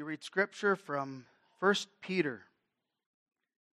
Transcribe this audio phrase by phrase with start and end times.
[0.00, 1.26] We read scripture from
[1.58, 2.40] 1 Peter,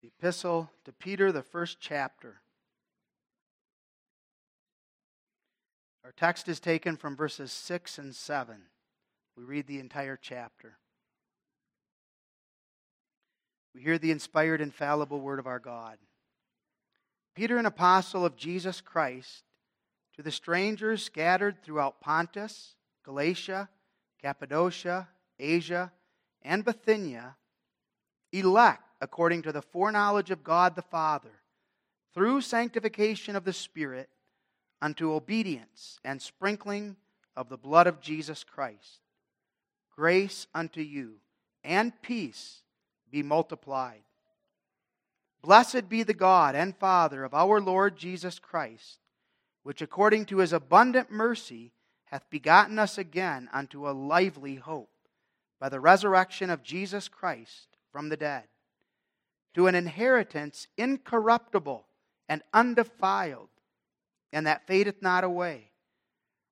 [0.02, 2.42] the epistle to Peter, the first chapter.
[6.04, 8.56] Our text is taken from verses 6 and 7.
[9.34, 10.77] We read the entire chapter.
[13.74, 15.96] We hear the inspired, infallible word of our God.
[17.34, 19.45] Peter, an apostle of Jesus Christ,
[20.16, 22.74] to the strangers scattered throughout Pontus,
[23.06, 23.70] Galatia,
[24.20, 25.91] Cappadocia, Asia,
[26.42, 27.36] and Bithynia,
[28.32, 31.42] elect according to the foreknowledge of God the Father,
[32.14, 34.08] through sanctification of the Spirit,
[34.82, 36.96] unto obedience and sprinkling
[37.36, 39.00] of the blood of Jesus Christ.
[39.94, 41.16] Grace unto you
[41.62, 42.62] and peace
[43.10, 44.02] be multiplied.
[45.42, 48.98] Blessed be the God and Father of our Lord Jesus Christ,
[49.62, 51.72] which according to his abundant mercy
[52.04, 54.91] hath begotten us again unto a lively hope
[55.61, 58.44] by the resurrection of Jesus Christ from the dead,
[59.55, 61.84] to an inheritance incorruptible
[62.28, 63.48] and undefiled,
[64.33, 65.70] and that fadeth not away,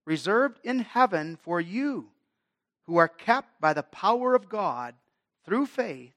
[0.05, 2.11] reserved in heaven for you,
[2.85, 4.95] who are kept by the power of God
[5.45, 6.15] through faith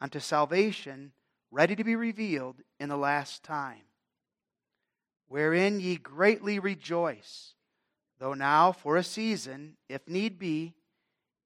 [0.00, 1.12] unto salvation,
[1.50, 3.82] ready to be revealed in the last time,
[5.28, 7.54] wherein ye greatly rejoice,
[8.18, 10.74] though now for a season, if need be,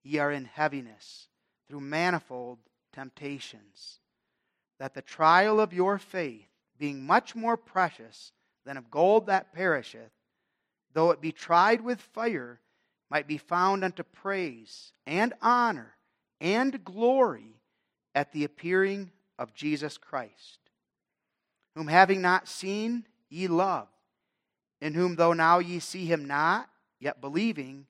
[0.07, 1.29] ye are in heaviness
[1.69, 2.59] through manifold
[2.93, 3.99] temptations,
[4.79, 6.47] that the trial of your faith,
[6.79, 8.33] being much more precious
[8.65, 10.13] than of gold that perisheth,
[10.93, 12.61] though it be tried with fire,
[13.11, 15.97] might be found unto praise and honor
[16.41, 17.61] and glory
[18.15, 20.59] at the appearing of Jesus Christ,
[21.75, 23.89] whom having not seen, ye love,
[24.81, 26.69] in whom though now ye see him not,
[27.01, 27.87] yet believing,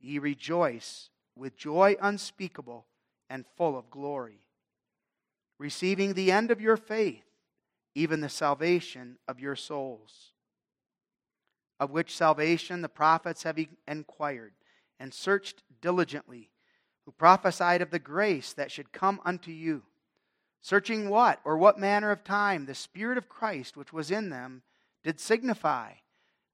[0.00, 2.84] ye rejoice with joy unspeakable
[3.30, 4.42] and full of glory,
[5.58, 7.24] receiving the end of your faith,
[7.94, 10.32] even the salvation of your souls,
[11.80, 13.58] of which salvation the prophets have
[13.88, 14.52] inquired
[15.00, 16.50] and searched diligently
[17.06, 19.82] who prophesied of the grace that should come unto you,
[20.60, 24.60] searching what or what manner of time the Spirit of Christ which was in them
[25.02, 25.92] did signify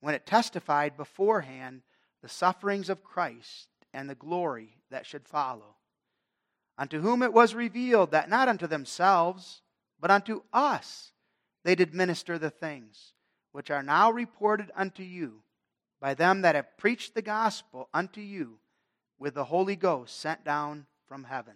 [0.00, 1.82] when it testified beforehand
[2.22, 5.74] the sufferings of Christ and the glory that should follow.
[6.78, 9.62] Unto whom it was revealed that not unto themselves,
[9.98, 11.12] but unto us
[11.64, 13.14] they did minister the things
[13.52, 15.40] which are now reported unto you
[15.98, 18.58] by them that have preached the gospel unto you
[19.18, 21.54] with the Holy Ghost sent down from heaven,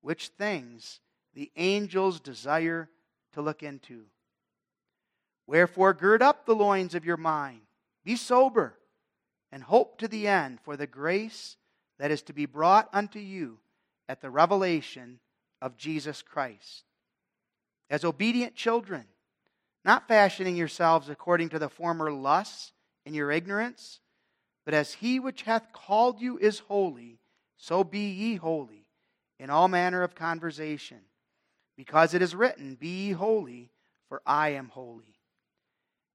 [0.00, 0.98] which things
[1.32, 2.90] the angels desire
[3.34, 4.06] to look into.
[5.46, 7.60] Wherefore, gird up the loins of your mind,
[8.04, 8.74] be sober,
[9.52, 11.56] and hope to the end for the grace
[11.98, 13.58] that is to be brought unto you
[14.08, 15.20] at the revelation
[15.60, 16.84] of Jesus Christ.
[17.90, 19.04] As obedient children,
[19.84, 22.72] not fashioning yourselves according to the former lusts
[23.04, 24.00] in your ignorance,
[24.64, 27.18] but as he which hath called you is holy,
[27.56, 28.86] so be ye holy
[29.38, 31.00] in all manner of conversation.
[31.76, 33.70] Because it is written, Be ye holy,
[34.08, 35.11] for I am holy.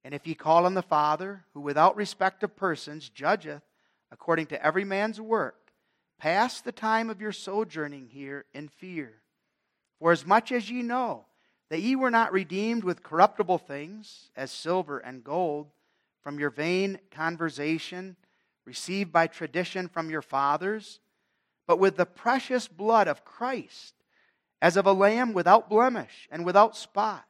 [0.07, 3.62] And if ye call on the Father, who without respect of persons judgeth
[4.09, 5.73] according to every man's work,
[6.18, 9.16] pass the time of your sojourning here in fear.
[10.00, 11.25] For as much as ye know
[11.68, 15.68] that ye were not redeemed with corruptible things, as silver and gold,
[16.22, 18.16] from your vain conversation,
[18.63, 21.01] received by tradition from your fathers,
[21.68, 23.94] but with the precious blood of Christ,
[24.62, 27.25] as of a lamb without blemish and without spot,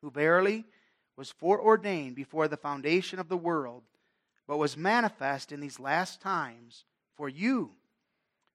[0.00, 0.64] who verily
[1.18, 3.82] was foreordained before the foundation of the world,
[4.46, 6.84] but was manifest in these last times
[7.16, 7.72] for you,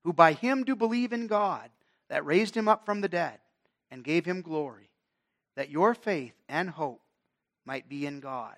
[0.06, 1.70] who by him do believe in God,
[2.08, 3.40] that raised him up from the dead
[3.92, 4.90] and gave him glory,
[5.58, 7.02] that your faith and hope
[7.66, 8.56] might be in God.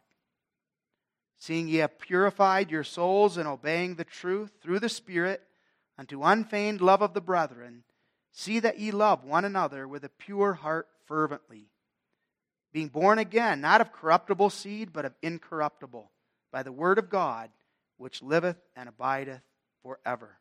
[1.39, 5.41] Seeing ye have purified your souls in obeying the truth through the Spirit
[5.97, 7.83] unto unfeigned love of the brethren,
[8.31, 11.69] see that ye love one another with a pure heart fervently,
[12.75, 16.11] being born again, not of corruptible seed, but of incorruptible,
[16.51, 17.49] by the word of God,
[17.97, 19.41] which liveth and abideth
[19.81, 20.37] forever.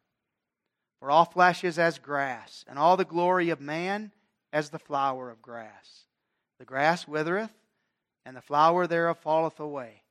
[0.99, 4.13] For all flesh is as grass, and all the glory of man
[4.53, 6.07] as the flower of grass.
[6.59, 7.55] The grass withereth,
[8.27, 10.05] and the flower thereof falleth away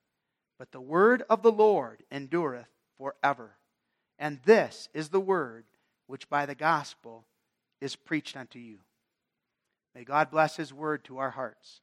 [0.63, 3.57] but the word of the Lord endureth forever.
[4.17, 5.65] And this is the word
[6.07, 7.25] which by the gospel
[7.81, 8.79] is preached unto you.
[9.93, 11.81] May God bless his word to our hearts.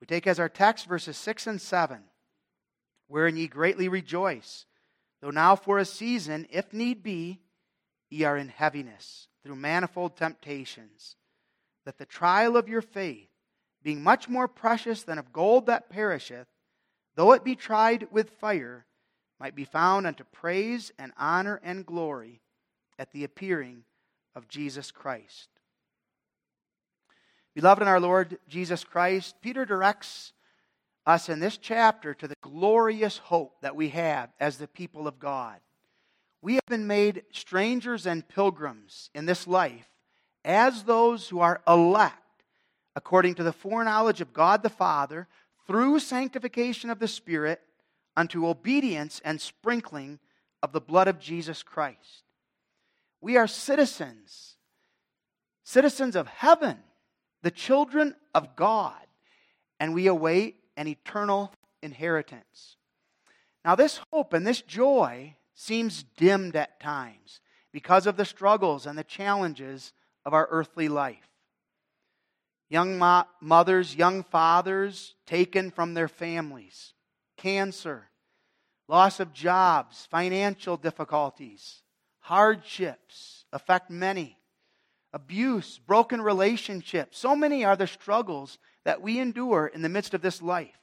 [0.00, 2.00] We take as our text verses 6 and 7,
[3.08, 4.66] wherein ye greatly rejoice,
[5.20, 7.40] though now for a season, if need be,
[8.10, 11.16] ye are in heaviness through manifold temptations,
[11.84, 13.28] that the trial of your faith,
[13.82, 16.48] being much more precious than of gold that perisheth,
[17.16, 18.86] though it be tried with fire,
[19.40, 22.40] might be found unto praise and honor and glory
[22.98, 23.84] at the appearing
[24.34, 25.48] of Jesus Christ.
[27.58, 30.32] Beloved in our Lord Jesus Christ, Peter directs
[31.04, 35.18] us in this chapter to the glorious hope that we have as the people of
[35.18, 35.58] God.
[36.40, 39.88] We have been made strangers and pilgrims in this life
[40.44, 42.44] as those who are elect
[42.94, 45.26] according to the foreknowledge of God the Father
[45.66, 47.60] through sanctification of the Spirit
[48.16, 50.20] unto obedience and sprinkling
[50.62, 52.22] of the blood of Jesus Christ.
[53.20, 54.54] We are citizens,
[55.64, 56.78] citizens of heaven,
[57.42, 59.06] the children of God,
[59.78, 61.52] and we await an eternal
[61.82, 62.76] inheritance.
[63.64, 67.40] Now, this hope and this joy seems dimmed at times
[67.72, 69.92] because of the struggles and the challenges
[70.24, 71.28] of our earthly life.
[72.70, 76.94] Young mo- mothers, young fathers taken from their families,
[77.36, 78.10] cancer,
[78.88, 81.82] loss of jobs, financial difficulties,
[82.20, 84.37] hardships affect many,
[85.12, 87.18] abuse, broken relationships.
[87.18, 90.78] So many are the struggles that we endure in the midst of this life.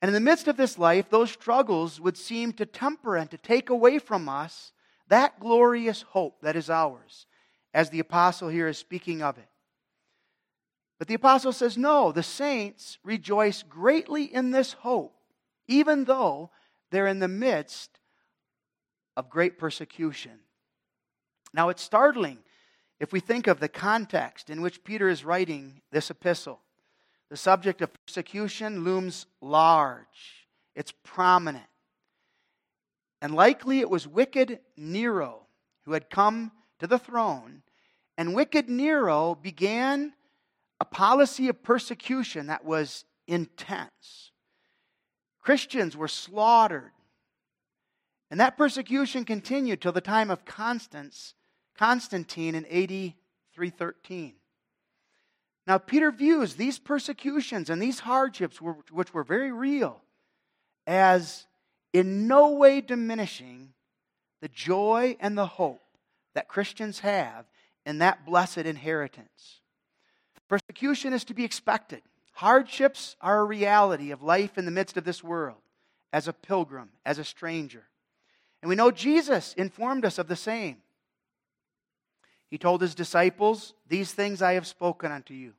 [0.00, 3.38] And in the midst of this life, those struggles would seem to temper and to
[3.38, 4.72] take away from us
[5.08, 7.26] that glorious hope that is ours,
[7.72, 9.48] as the apostle here is speaking of it.
[10.98, 15.14] But the apostle says, no, the saints rejoice greatly in this hope,
[15.68, 16.50] even though
[16.90, 17.98] they're in the midst
[19.16, 20.38] of great persecution.
[21.52, 22.38] Now, it's startling
[23.00, 26.60] if we think of the context in which Peter is writing this epistle.
[27.30, 31.64] The subject of persecution looms large, it's prominent.
[33.20, 35.46] And likely it was wicked Nero
[35.84, 37.62] who had come to the throne,
[38.16, 40.12] and wicked Nero began
[40.80, 44.32] a policy of persecution that was intense.
[45.40, 46.92] Christians were slaughtered.
[48.30, 51.34] And that persecution continued till the time of Constance,
[51.78, 53.14] Constantine in AD
[53.54, 54.34] 313.
[55.66, 60.02] Now, Peter views these persecutions and these hardships, which were very real,
[60.86, 61.46] as
[61.92, 63.72] in no way diminishing
[64.42, 65.80] the joy and the hope
[66.34, 67.46] that Christians have
[67.86, 69.60] in that blessed inheritance.
[70.48, 72.02] Persecution is to be expected.
[72.32, 75.62] Hardships are a reality of life in the midst of this world,
[76.12, 77.84] as a pilgrim, as a stranger.
[78.60, 80.76] And we know Jesus informed us of the same.
[82.54, 85.54] He told his disciples, These things I have spoken unto you,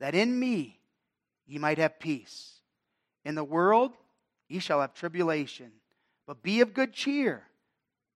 [0.00, 0.78] that in me
[1.46, 2.60] ye might have peace.
[3.24, 3.92] In the world
[4.46, 5.72] ye shall have tribulation,
[6.26, 7.44] but be of good cheer.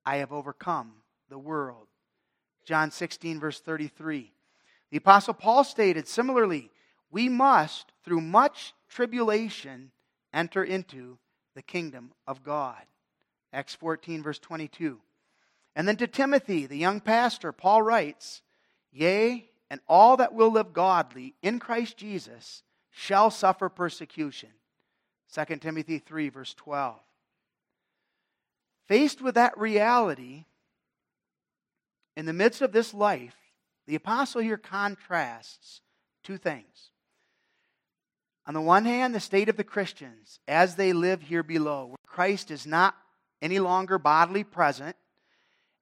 [0.04, 0.92] I have overcome
[1.30, 1.86] the world.
[2.66, 4.30] John 16, verse 33.
[4.90, 6.70] The Apostle Paul stated similarly,
[7.10, 9.92] we must, through much tribulation,
[10.30, 11.16] enter into
[11.54, 12.82] the kingdom of God.
[13.50, 15.00] Acts 14, verse 22.
[15.76, 18.42] And then to Timothy, the young pastor, Paul writes,
[18.92, 24.50] Yea, and all that will live godly in Christ Jesus shall suffer persecution.
[25.32, 26.98] 2 Timothy 3, verse 12.
[28.88, 30.46] Faced with that reality,
[32.16, 33.36] in the midst of this life,
[33.86, 35.80] the apostle here contrasts
[36.24, 36.90] two things.
[38.46, 41.96] On the one hand, the state of the Christians as they live here below, where
[42.04, 42.96] Christ is not
[43.40, 44.96] any longer bodily present,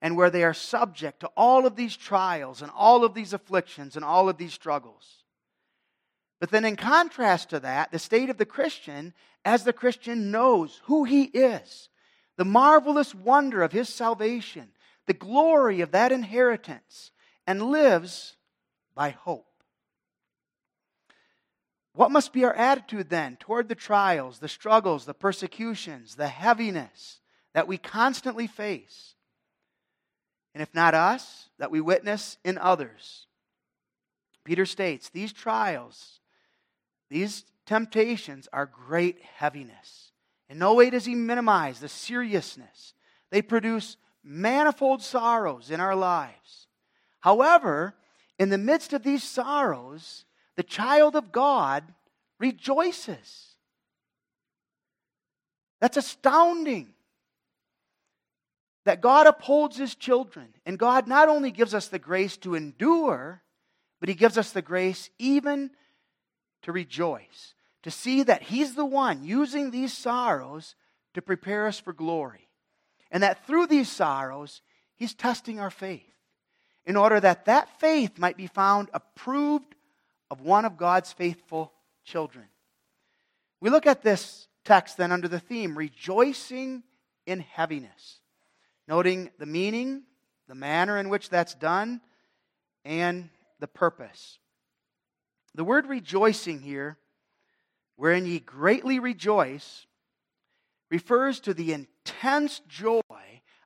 [0.00, 3.97] and where they are subject to all of these trials and all of these afflictions
[3.97, 5.25] and all of these struggles.
[6.40, 9.12] But then, in contrast to that, the state of the Christian,
[9.45, 11.88] as the Christian knows who he is,
[12.37, 14.69] the marvelous wonder of his salvation,
[15.07, 17.11] the glory of that inheritance,
[17.47, 18.37] and lives
[18.95, 19.47] by hope.
[21.95, 27.19] What must be our attitude then toward the trials, the struggles, the persecutions, the heaviness
[27.55, 29.17] that we constantly face?
[30.59, 33.29] And if not us, that we witness in others.
[34.43, 36.19] Peter states these trials,
[37.09, 40.11] these temptations are great heaviness.
[40.50, 42.93] In no way does he minimize the seriousness.
[43.31, 46.67] They produce manifold sorrows in our lives.
[47.21, 47.95] However,
[48.37, 50.25] in the midst of these sorrows,
[50.57, 51.85] the child of God
[52.41, 53.55] rejoices.
[55.81, 56.95] That's astounding
[58.88, 60.49] that God upholds his children.
[60.66, 63.42] And God not only gives us the grace to endure,
[64.00, 65.71] but he gives us the grace even
[66.62, 70.75] to rejoice, to see that he's the one using these sorrows
[71.14, 72.49] to prepare us for glory.
[73.11, 74.61] And that through these sorrows,
[74.99, 76.02] He's testing our faith
[76.85, 79.76] in order that that faith might be found approved
[80.28, 81.73] of one of God's faithful
[82.04, 82.47] children.
[83.61, 86.83] We look at this text then under the theme rejoicing
[87.26, 88.21] in heaviness,
[88.88, 90.02] noting the meaning,
[90.49, 92.00] the manner in which that's done,
[92.85, 93.28] and
[93.61, 94.38] the purpose.
[95.54, 96.97] The word rejoicing here,
[97.97, 99.87] wherein ye greatly rejoice,
[100.90, 103.02] refers to the intense joy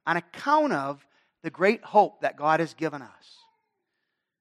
[0.06, 1.06] on account of
[1.44, 3.38] the great hope that God has given us.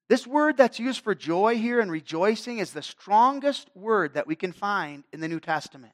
[0.09, 4.35] This word that's used for joy here and rejoicing is the strongest word that we
[4.35, 5.93] can find in the New Testament.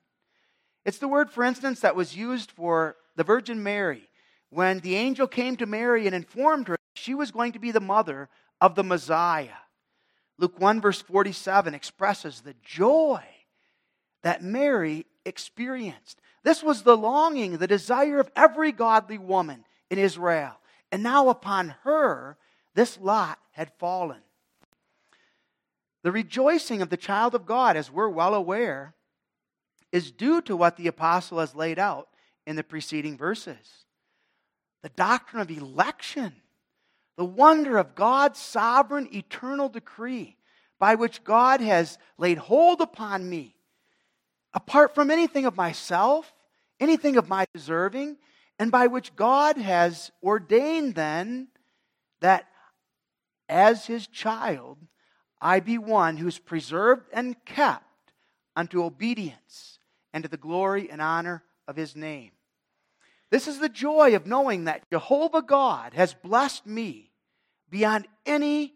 [0.86, 4.08] It's the word, for instance, that was used for the Virgin Mary
[4.50, 7.80] when the angel came to Mary and informed her she was going to be the
[7.80, 8.28] mother
[8.60, 9.62] of the Messiah.
[10.38, 13.24] Luke 1, verse 47 expresses the joy
[14.24, 16.20] that Mary experienced.
[16.44, 20.58] This was the longing, the desire of every godly woman in Israel.
[20.92, 22.38] And now upon her,
[22.74, 24.22] this lot had fallen.
[26.04, 28.94] The rejoicing of the child of God, as we're well aware,
[29.92, 32.10] is due to what the apostle has laid out
[32.46, 33.86] in the preceding verses
[34.84, 36.34] the doctrine of election,
[37.18, 40.38] the wonder of God's sovereign eternal decree
[40.80, 43.56] by which God has laid hold upon me,
[44.54, 46.34] apart from anything of myself,
[46.80, 48.18] anything of my deserving,
[48.60, 51.48] and by which God has ordained then
[52.22, 52.48] that
[53.50, 54.78] as his child,
[55.42, 57.84] I be one who is preserved and kept
[58.56, 59.80] unto obedience
[60.14, 62.32] and to the glory and honor of his name.
[63.30, 67.12] This is the joy of knowing that Jehovah God has blessed me
[67.70, 68.72] beyond anything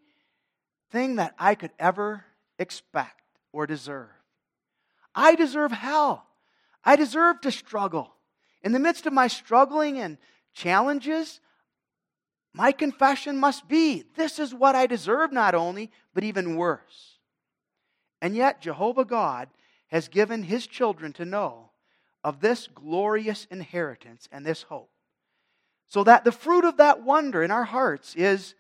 [1.16, 2.26] that I could ever
[2.60, 3.22] expect
[3.54, 4.10] or deserve.
[5.16, 6.26] I deserve hell.
[6.84, 8.14] I deserve to struggle.
[8.62, 10.18] In the midst of my struggling and
[10.54, 11.40] challenges,
[12.54, 17.18] my confession must be this is what I deserve, not only, but even worse.
[18.22, 19.50] And yet, Jehovah God
[19.88, 21.71] has given his children to know
[22.24, 24.90] of this glorious inheritance and this hope.
[25.88, 28.56] So that the fruit of that wonder in our hearts is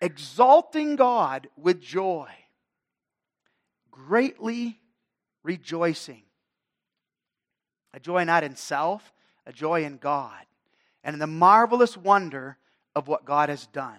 [0.00, 2.28] exalting God with joy,
[3.90, 4.80] greatly
[5.42, 6.22] rejoicing.
[7.94, 9.12] A joy not in self,
[9.46, 10.44] a joy in God,
[11.04, 12.56] and in the marvelous wonder
[12.94, 13.98] of what God has done.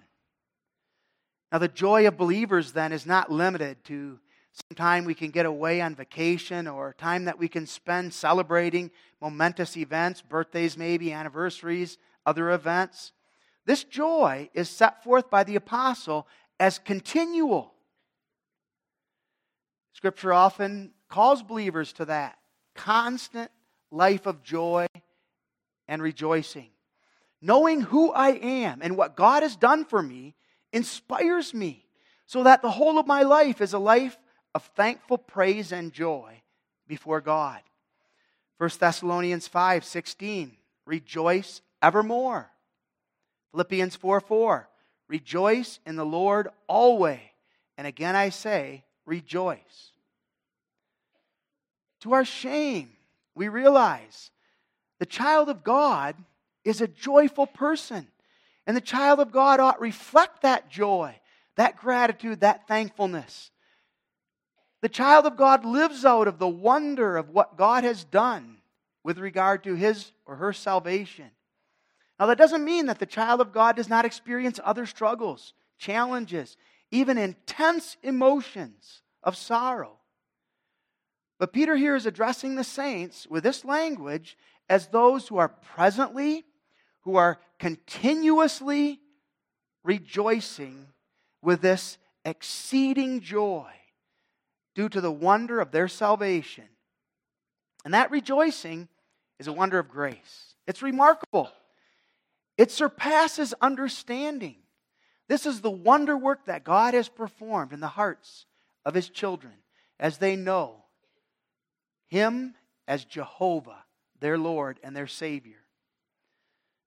[1.52, 4.20] Now, the joy of believers then is not limited to
[4.54, 8.92] some time we can get away on vacation or time that we can spend celebrating
[9.20, 13.14] momentous events, birthdays, maybe, anniversaries, other events.
[13.66, 16.28] This joy is set forth by the apostle
[16.60, 17.74] as continual.
[19.94, 22.38] Scripture often calls believers to that
[22.76, 23.50] constant
[23.90, 24.86] life of joy
[25.88, 26.70] and rejoicing.
[27.42, 30.36] Knowing who I am and what God has done for me
[30.72, 31.88] inspires me
[32.28, 34.18] so that the whole of my life is a life
[34.54, 36.42] of thankful praise and joy
[36.88, 37.62] before God.
[38.58, 40.56] 1 Thessalonians 5 16,
[40.86, 42.50] rejoice evermore.
[43.52, 44.70] Philippians 4 4,
[45.08, 47.20] rejoice in the Lord always.
[47.78, 49.92] And again I say, rejoice.
[52.02, 52.92] To our shame,
[53.36, 54.32] we realize
[55.00, 56.16] the child of God
[56.64, 58.08] is a joyful person.
[58.66, 61.16] And the child of God ought reflect that joy,
[61.56, 63.52] that gratitude, that thankfulness.
[64.84, 68.58] The child of God lives out of the wonder of what God has done
[69.02, 71.32] with regard to his or her salvation.
[72.20, 76.58] Now, that doesn't mean that the child of God does not experience other struggles, challenges,
[76.92, 80.00] even intense emotions of sorrow.
[81.40, 84.38] But Peter here is addressing the saints with this language
[84.68, 86.44] as those who are presently,
[87.04, 89.00] who are continuously
[89.82, 90.88] rejoicing
[91.42, 93.72] with this exceeding joy
[94.76, 96.66] due to the wonder of their salvation.
[97.86, 98.88] And that rejoicing
[99.40, 100.56] is a wonder of grace.
[100.68, 101.50] It's remarkable.
[102.58, 104.56] It surpasses understanding.
[105.28, 108.46] This is the wonder work that God has performed in the hearts
[108.86, 109.54] of his children
[110.00, 110.84] as they know
[112.08, 112.54] him
[112.88, 113.84] as Jehovah,
[114.20, 115.64] their Lord and their Savior.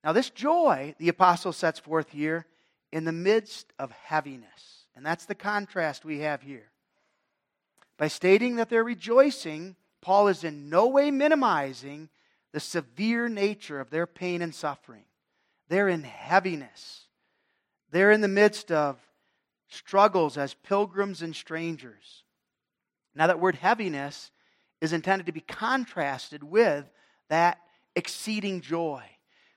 [0.05, 2.47] Now, this joy, the apostle sets forth here
[2.93, 4.87] in the midst of heaviness.
[4.95, 6.71] And that's the contrast we have here.
[7.99, 12.09] By stating that they're rejoicing, Paul is in no way minimizing
[12.53, 15.05] the severe nature of their pain and suffering.
[15.69, 17.07] They're in heaviness,
[17.91, 18.99] they're in the midst of
[19.69, 22.23] struggles as pilgrims and strangers.
[23.15, 24.31] Now, that word heaviness
[24.81, 26.85] is intended to be contrasted with
[27.29, 27.59] that
[27.95, 29.03] exceeding joy.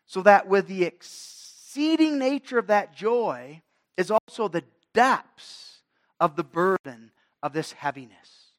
[0.05, 3.61] So that with the exceeding nature of that joy
[3.97, 5.81] is also the depths
[6.19, 8.53] of the burden of this heaviness.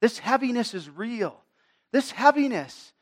[0.00, 1.40] This heaviness is real.
[1.92, 2.92] This heaviness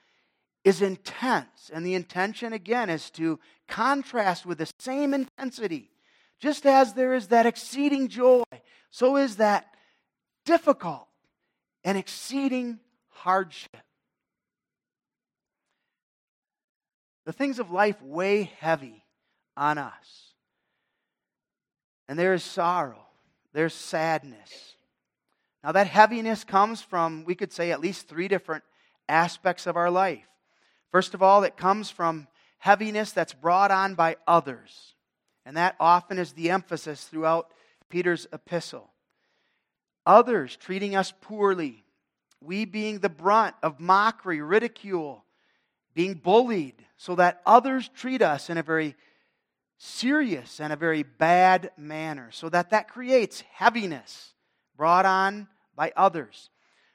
[0.65, 1.71] is intense.
[1.73, 5.91] And the intention, again, is to contrast with the same intensity.
[6.39, 8.43] Just as there is that exceeding joy,
[8.91, 9.67] so is that
[10.45, 11.09] difficult
[11.85, 13.77] and exceeding hardship.
[17.25, 19.05] The things of life weigh heavy
[19.57, 20.35] on us.
[22.09, 23.07] And there is sorrow,
[23.53, 24.72] there's sadness.
[25.65, 28.65] Now, that heaviness comes from, we could say, at least three different
[29.09, 30.27] aspects of our life.
[30.91, 32.27] First of all, it comes from
[32.59, 34.95] heaviness that's brought on by others.
[35.47, 37.53] And that often is the emphasis throughout
[37.89, 38.91] Peter's epistle.
[40.05, 41.85] Others treating us poorly,
[42.41, 45.25] we being the brunt of mockery, ridicule,
[45.95, 48.97] being bullied, so that others treat us in a very
[49.79, 54.32] serious and a very bad manner, so that that creates heaviness
[54.77, 56.51] brought on by others.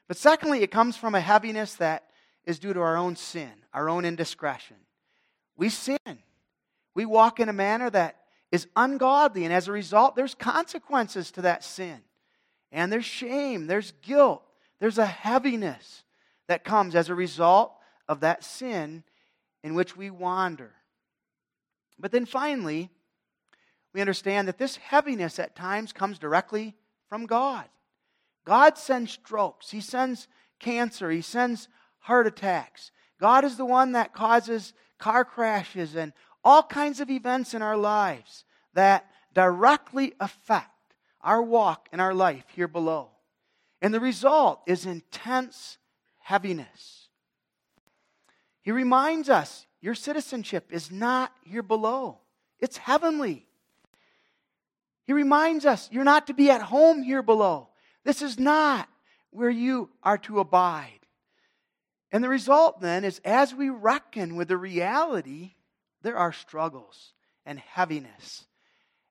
[0.06, 2.04] But secondly, it comes from a heaviness that
[2.44, 4.76] is due to our own sin, our own indiscretion.
[5.56, 5.98] We sin.
[6.94, 8.16] We walk in a manner that
[8.50, 12.00] is ungodly, and as a result, there's consequences to that sin.
[12.72, 14.42] And there's shame, there's guilt,
[14.80, 16.04] there's a heaviness
[16.48, 17.72] that comes as a result
[18.08, 19.04] of that sin
[19.62, 20.72] in which we wander.
[21.98, 22.90] But then finally,
[23.92, 26.76] we understand that this heaviness at times comes directly
[27.08, 27.66] from God.
[28.44, 31.68] God sends strokes, He sends cancer, He sends
[32.00, 32.90] heart attacks.
[33.20, 36.12] God is the one that causes car crashes and
[36.44, 40.70] all kinds of events in our lives that directly affect
[41.20, 43.10] our walk and our life here below.
[43.82, 45.78] And the result is intense
[46.20, 47.08] heaviness.
[48.62, 52.20] He reminds us your citizenship is not here below,
[52.60, 53.47] it's heavenly.
[55.08, 57.70] He reminds us you're not to be at home here below.
[58.04, 58.90] This is not
[59.30, 61.00] where you are to abide.
[62.12, 65.54] And the result then is as we reckon with the reality,
[66.02, 67.14] there are struggles
[67.46, 68.46] and heaviness.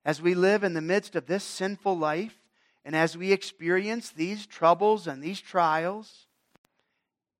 [0.04, 2.38] As we live in the midst of this sinful life,
[2.84, 6.28] and as we experience these troubles and these trials,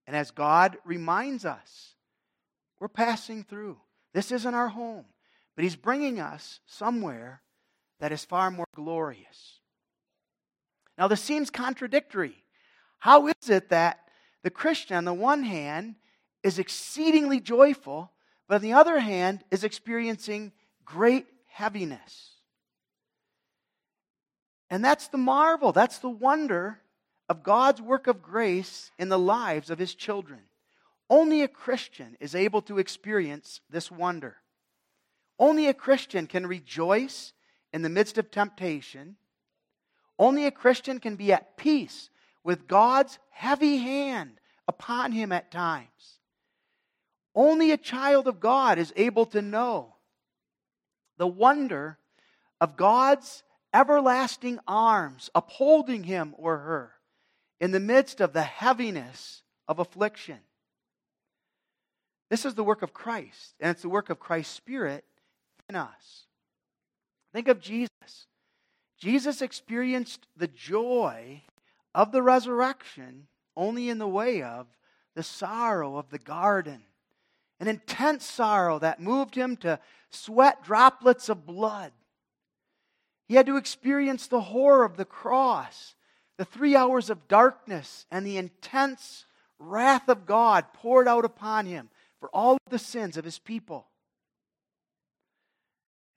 [0.05, 1.95] and as God reminds us,
[2.77, 3.77] we're passing through.
[4.13, 5.05] This isn't our home,
[5.55, 7.41] but He's bringing us somewhere
[7.99, 9.59] that is far more glorious.
[10.97, 12.43] Now, this seems contradictory.
[12.99, 13.99] How is it that
[14.43, 15.95] the Christian, on the one hand,
[16.43, 18.11] is exceedingly joyful,
[18.47, 20.51] but on the other hand, is experiencing
[20.83, 22.31] great heaviness?
[24.69, 26.79] And that's the marvel, that's the wonder
[27.27, 30.41] of God's work of grace in the lives of His children.
[31.09, 34.37] Only a Christian is able to experience this wonder.
[35.39, 37.33] Only a Christian can rejoice
[37.73, 39.15] in the midst of temptation.
[40.17, 42.09] Only a Christian can be at peace
[42.43, 46.19] with God's heavy hand upon him at times.
[47.35, 49.95] Only a child of God is able to know
[51.17, 51.97] the wonder
[52.59, 56.93] of God's everlasting arms upholding him or her
[57.59, 60.39] in the midst of the heaviness of affliction.
[62.29, 65.03] This is the work of Christ, and it's the work of Christ's Spirit
[65.67, 66.25] in us.
[67.39, 68.27] Think of Jesus.
[68.97, 71.43] Jesus experienced the joy
[71.95, 74.67] of the resurrection only in the way of
[75.15, 76.81] the sorrow of the garden,
[77.61, 81.93] an intense sorrow that moved him to sweat droplets of blood.
[83.29, 85.95] He had to experience the horror of the cross,
[86.35, 89.23] the three hours of darkness, and the intense
[89.59, 93.88] wrath of God poured out upon him for all the sins of his people.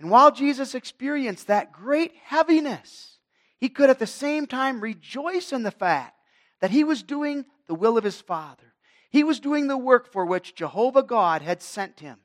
[0.02, 3.20] And while Jesus experienced that great heaviness,
[3.60, 6.16] he could at the same time rejoice in the fact
[6.60, 8.74] that he was doing the will of his Father.
[9.10, 12.18] He was doing the work for which Jehovah God had sent him.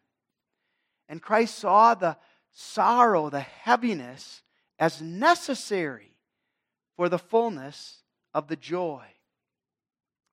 [1.07, 2.17] And Christ saw the
[2.51, 4.41] sorrow, the heaviness,
[4.79, 6.17] as necessary
[6.95, 8.01] for the fullness
[8.33, 9.05] of the joy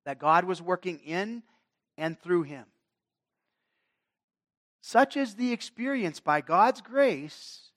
[0.06, 1.42] that God was working in
[1.98, 2.64] and through him.
[4.86, 7.70] Such is the experience by God's grace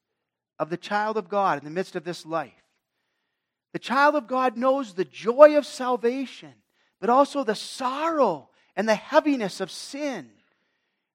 [0.60, 2.52] of the child of God in the midst of this life.
[3.72, 6.54] The child of God knows the joy of salvation,
[7.00, 10.30] but also the sorrow and the heaviness of sin,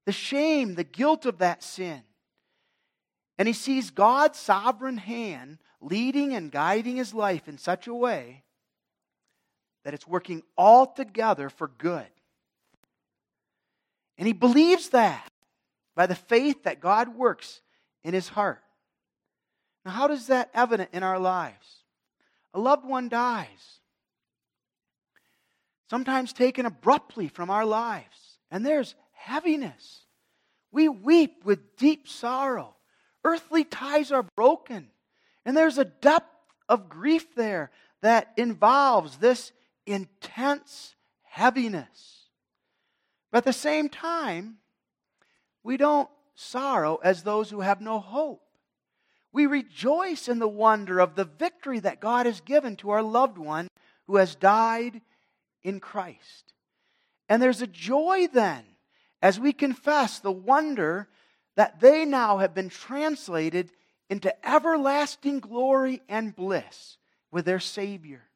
[0.07, 2.03] the shame, the guilt of that sin.
[3.37, 8.45] And he sees God's sovereign hand leading and guiding his life in such a way
[9.85, 12.09] that it's working all together for good.
[14.17, 15.32] And he believes that
[15.95, 17.61] by the faith that God works
[18.05, 18.63] in his heart.
[19.85, 21.85] Now, how does that evident in our lives?
[22.55, 23.81] A loved one dies,
[25.91, 30.07] sometimes taken abruptly from our lives, and there's heaviness.
[30.71, 32.77] We weep with deep sorrow.
[33.25, 34.89] Earthly ties are broken,
[35.45, 36.33] and there's a depth
[36.69, 37.71] of grief there
[38.03, 39.53] that involves this
[39.87, 42.29] intense heaviness.
[43.31, 44.59] But at the same time,
[45.63, 48.43] we don't sorrow as those who have no hope.
[49.33, 53.39] We rejoice in the wonder of the victory that God has given to our loved
[53.39, 53.69] one
[54.07, 55.01] who has died
[55.63, 56.53] in Christ.
[57.29, 58.65] And there's a joy then
[59.23, 61.09] as we confess the wonder
[61.57, 63.71] that they now have been translated
[64.11, 66.99] into everlasting glory and bliss
[67.31, 68.29] with their Savior.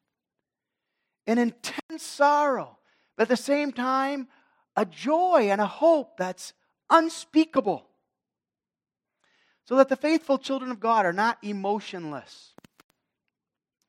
[1.27, 2.77] An intense sorrow,
[3.15, 4.27] but at the same time,
[4.75, 6.53] a joy and a hope that's
[6.89, 7.85] unspeakable.
[9.65, 12.53] So that the faithful children of God are not emotionless.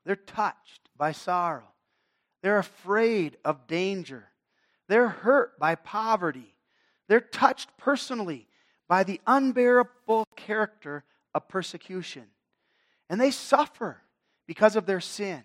[0.05, 1.69] They're touched by sorrow.
[2.43, 4.25] They're afraid of danger.
[4.89, 6.55] They're hurt by poverty.
[7.09, 8.49] They're touched personally
[8.89, 12.25] by the unbearable character of persecution.
[13.09, 14.01] And they suffer
[14.47, 15.43] because of their sin.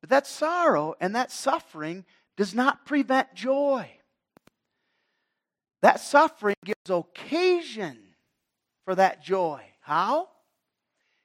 [0.00, 2.04] But that sorrow and that suffering
[2.36, 3.88] does not prevent joy.
[5.84, 7.98] That suffering gives occasion
[8.86, 9.60] for that joy.
[9.82, 10.30] How?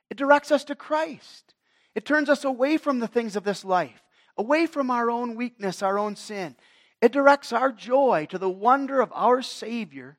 [0.09, 1.53] It directs us to Christ.
[1.95, 4.03] It turns us away from the things of this life,
[4.37, 6.57] away from our own weakness, our own sin.
[7.01, 10.17] It directs our joy to the wonder of our Savior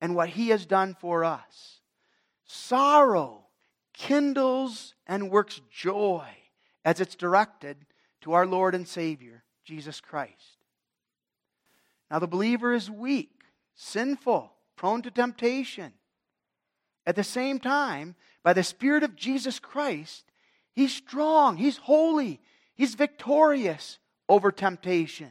[0.00, 1.78] and what He has done for us.
[2.44, 3.44] Sorrow
[3.92, 6.26] kindles and works joy
[6.84, 7.86] as it's directed
[8.22, 10.58] to our Lord and Savior, Jesus Christ.
[12.10, 13.35] Now, the believer is weak,
[13.76, 15.92] sinful, prone to temptation.
[17.06, 20.24] At the same time, by the Spirit of Jesus Christ,
[20.72, 22.40] he's strong, he's holy,
[22.74, 25.30] he's victorious over temptation.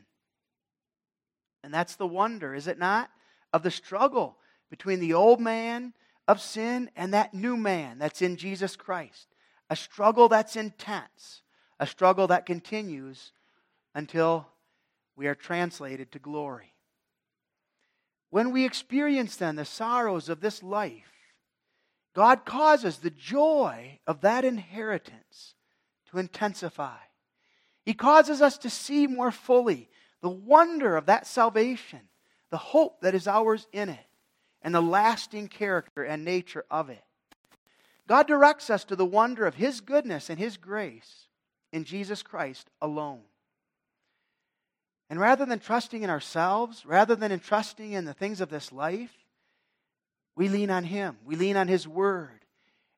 [1.63, 3.09] And that's the wonder, is it not?
[3.51, 4.37] Of the struggle
[4.69, 5.93] between the old man
[6.27, 9.27] of sin and that new man that's in Jesus Christ.
[9.69, 11.41] A struggle that's intense,
[11.79, 13.31] a struggle that continues
[13.95, 14.47] until
[15.15, 16.74] we are translated to glory.
[18.35, 21.13] When we experience then the sorrows of this life,
[22.13, 25.55] God causes the joy of that inheritance
[26.11, 26.97] to intensify.
[27.85, 29.87] He causes us to see more fully
[30.19, 32.01] the wonder of that salvation,
[32.51, 34.05] the hope that is ours in it,
[34.61, 37.05] and the lasting character and nature of it.
[38.05, 41.27] God directs us to the wonder of His goodness and His grace
[41.71, 43.21] in Jesus Christ alone.
[45.09, 49.13] And rather than trusting in ourselves, rather than trusting in the things of this life,
[50.35, 51.17] we lean on Him.
[51.25, 52.45] We lean on His Word.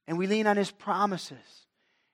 [0.08, 1.66] And we lean on His promises.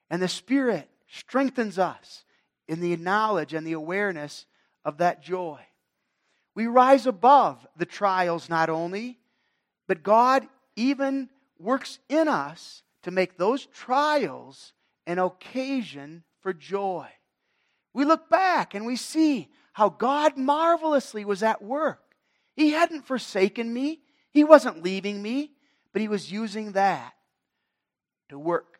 [0.09, 2.25] And the Spirit strengthens us
[2.67, 4.45] in the knowledge and the awareness
[4.83, 5.59] of that joy.
[6.55, 9.19] We rise above the trials not only,
[9.87, 11.29] but God even
[11.59, 14.73] works in us to make those trials
[15.05, 17.07] an occasion for joy.
[17.93, 22.15] We look back and we see how God marvelously was at work.
[22.55, 23.99] He hadn't forsaken me,
[24.33, 25.51] he wasn't leaving me,
[25.93, 27.13] but He was using that
[28.29, 28.79] to work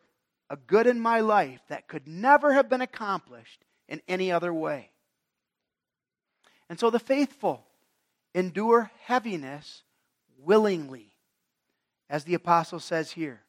[0.50, 4.90] a good in my life that could never have been accomplished in any other way.
[6.68, 7.64] And so the faithful
[8.34, 9.84] endure heaviness
[10.38, 11.12] willingly,
[12.10, 13.40] as the apostle says here.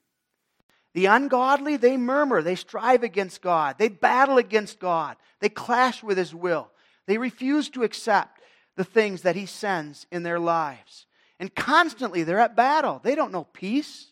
[0.94, 6.18] The ungodly, they murmur, they strive against God, they battle against God, they clash with
[6.18, 6.70] His will,
[7.08, 8.42] they refuse to accept
[8.76, 11.06] the things that He sends in their lives.
[11.40, 13.00] And constantly they're at battle.
[13.04, 14.12] They don't know peace.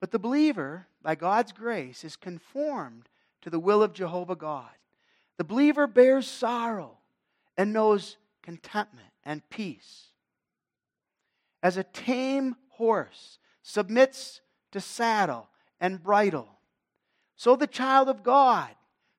[0.00, 3.08] But the believer, by God's grace, is conformed
[3.42, 4.70] to the will of Jehovah God.
[5.38, 6.98] The believer bears sorrow
[7.56, 10.08] and knows contentment and peace.
[11.62, 14.40] As a tame horse submits
[14.72, 15.48] to saddle
[15.80, 16.48] and bridle,
[17.36, 18.70] so the child of God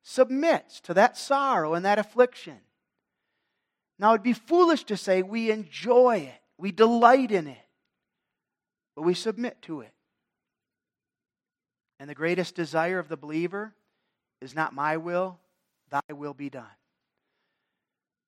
[0.03, 2.59] submits to that sorrow and that affliction.
[3.97, 7.57] Now, it'd be foolish to say we enjoy it, we delight in it,
[8.95, 9.93] but we submit to it.
[11.99, 13.73] And the greatest desire of the believer
[14.41, 15.39] is not my will,
[15.89, 16.65] thy will be done.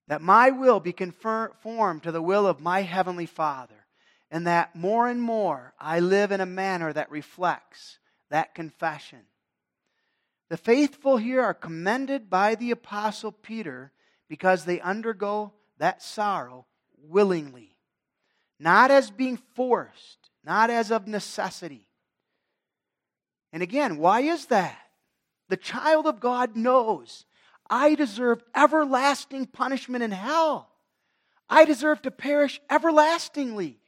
[0.08, 3.86] That my will be conformed to the will of my heavenly Father,
[4.32, 9.20] and that more and more I live in a manner that reflects that confession.
[10.50, 13.92] The faithful here are commended by the Apostle Peter
[14.28, 16.66] because they undergo that sorrow
[17.02, 17.76] willingly,
[18.60, 21.88] not as being forced, not as of necessity.
[23.52, 24.78] And again, why is that?
[25.50, 27.26] The child of God knows
[27.70, 30.70] I deserve everlasting punishment in hell.
[31.50, 33.80] I deserve to perish everlastingly.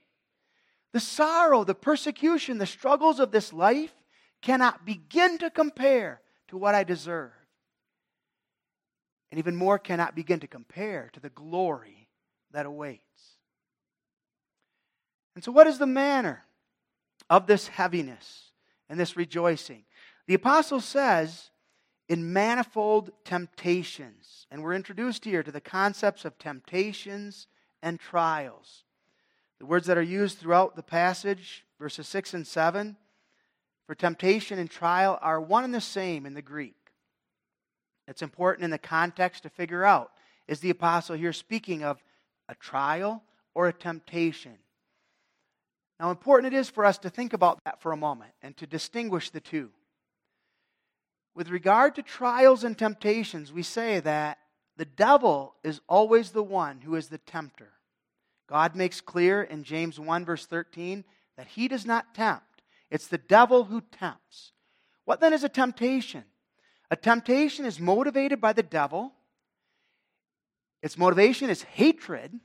[0.94, 3.94] The sorrow, the persecution, the struggles of this life
[4.42, 7.32] cannot begin to compare to what I deserve.
[9.32, 12.08] And even more cannot begin to compare to the glory
[12.52, 13.02] that awaits.
[15.36, 16.46] And so, what is the manner
[17.30, 18.52] of this heaviness
[18.90, 19.84] and this rejoicing?
[20.28, 21.52] The apostle says,
[22.10, 24.48] in manifold temptations.
[24.50, 27.48] And we're introduced here to the concepts of temptations
[27.82, 28.84] and trials.
[29.60, 32.96] The words that are used throughout the passage, verses 6 and 7,
[33.88, 36.76] for temptation and trial are one and the same in the Greek.
[38.08, 40.12] It's important in the context to figure out
[40.48, 42.02] is the apostle here speaking of
[42.48, 43.24] a trial
[43.54, 44.58] or a temptation?
[46.00, 48.68] Now, important it is for us to think about that for a moment and to
[48.68, 49.72] distinguish the two.
[51.36, 54.38] With regard to trials and temptations, we say that
[54.78, 57.74] the devil is always the one who is the tempter.
[58.48, 61.04] God makes clear in James 1, verse 13,
[61.36, 62.47] that he does not tempt.
[62.90, 64.54] It's the devil who tempts.
[65.06, 66.24] What then is a temptation?
[66.90, 69.14] A temptation is motivated by the devil.
[70.82, 72.40] Its motivation is hatred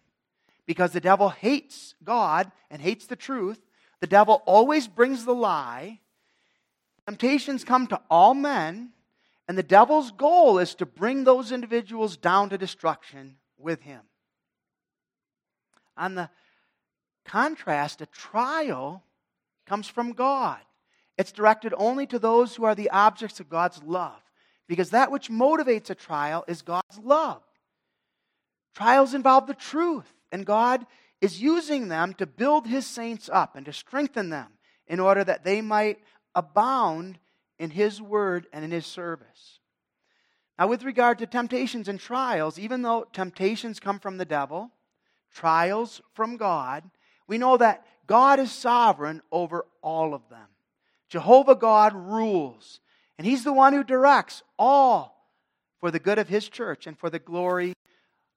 [0.66, 3.60] because the devil hates God and hates the truth.
[4.00, 6.00] The devil always brings the lie.
[7.06, 8.90] Temptations come to all men,
[9.48, 14.00] and the devil's goal is to bring those individuals down to destruction with him.
[15.96, 16.30] On the
[17.24, 19.04] contrast, a trial
[19.66, 20.58] comes from God.
[21.18, 24.20] It's directed only to those who are the objects of God's love,
[24.68, 27.42] because that which motivates a trial is God's love.
[28.74, 30.86] Trials involve the truth, and God
[31.20, 34.48] is using them to build his saints up and to strengthen them
[34.86, 35.98] in order that they might
[36.34, 37.18] abound
[37.58, 39.60] in his word and in his service.
[40.58, 44.70] Now, with regard to temptations and trials, even though temptations come from the devil,
[45.32, 46.84] trials from God,
[47.26, 50.46] we know that God is sovereign over all of them.
[51.08, 52.78] Jehovah God rules,
[53.16, 55.32] and He's the one who directs all
[55.80, 57.72] for the good of His church and for the glory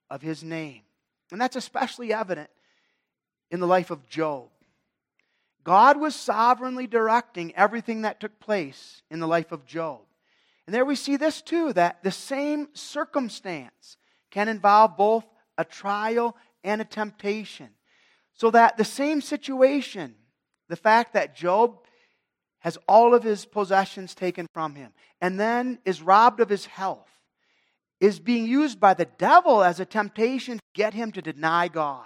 [0.10, 0.84] of His name.
[1.30, 2.50] And that's especially evident
[3.52, 4.48] in the life of Job.
[5.66, 10.00] God was sovereignly directing everything that took place in the life of Job.
[10.68, 13.98] And there we see this too that the same circumstance
[14.32, 15.26] can involve both
[15.58, 17.72] a trial and a temptation.
[18.36, 20.16] So that the same situation,
[20.70, 21.78] the fact that Job
[22.60, 27.10] has all of his possessions taken from him and then is robbed of his health,
[28.00, 32.06] is being used by the devil as a temptation to get him to deny God.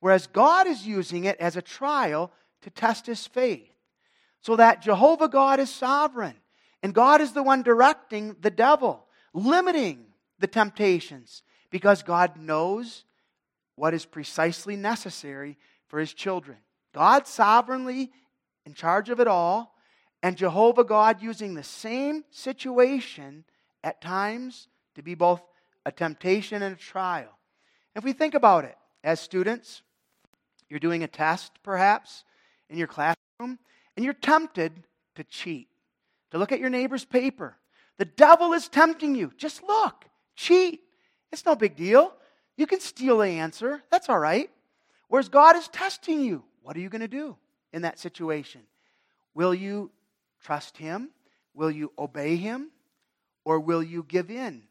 [0.00, 3.70] Whereas God is using it as a trial to test his faith.
[4.40, 6.36] So that Jehovah God is sovereign.
[6.82, 10.06] And God is the one directing the devil, limiting
[10.38, 13.04] the temptations, because God knows
[13.76, 15.56] what is precisely necessary
[15.88, 16.58] for his children.
[16.92, 18.10] God sovereignly
[18.64, 19.74] in charge of it all,
[20.22, 23.44] and Jehovah God using the same situation
[23.84, 25.40] at times to be both
[25.84, 27.38] a temptation and a trial.
[27.94, 29.82] If we think about it, as students,
[30.68, 32.24] you're doing a test perhaps
[32.68, 33.58] in your classroom,
[33.96, 34.82] and you're tempted
[35.14, 35.68] to cheat,
[36.32, 37.56] to look at your neighbor's paper.
[37.98, 39.32] The devil is tempting you.
[39.36, 40.80] Just look, cheat.
[41.30, 42.12] It's no big deal.
[42.56, 43.82] You can steal the answer.
[43.90, 44.50] That's all right.
[45.08, 46.44] Whereas God is testing you.
[46.62, 47.36] What are you going to do
[47.72, 48.62] in that situation?
[49.34, 49.90] Will you
[50.42, 51.10] trust Him?
[51.54, 52.70] Will you obey Him?
[53.44, 54.62] Or will you give in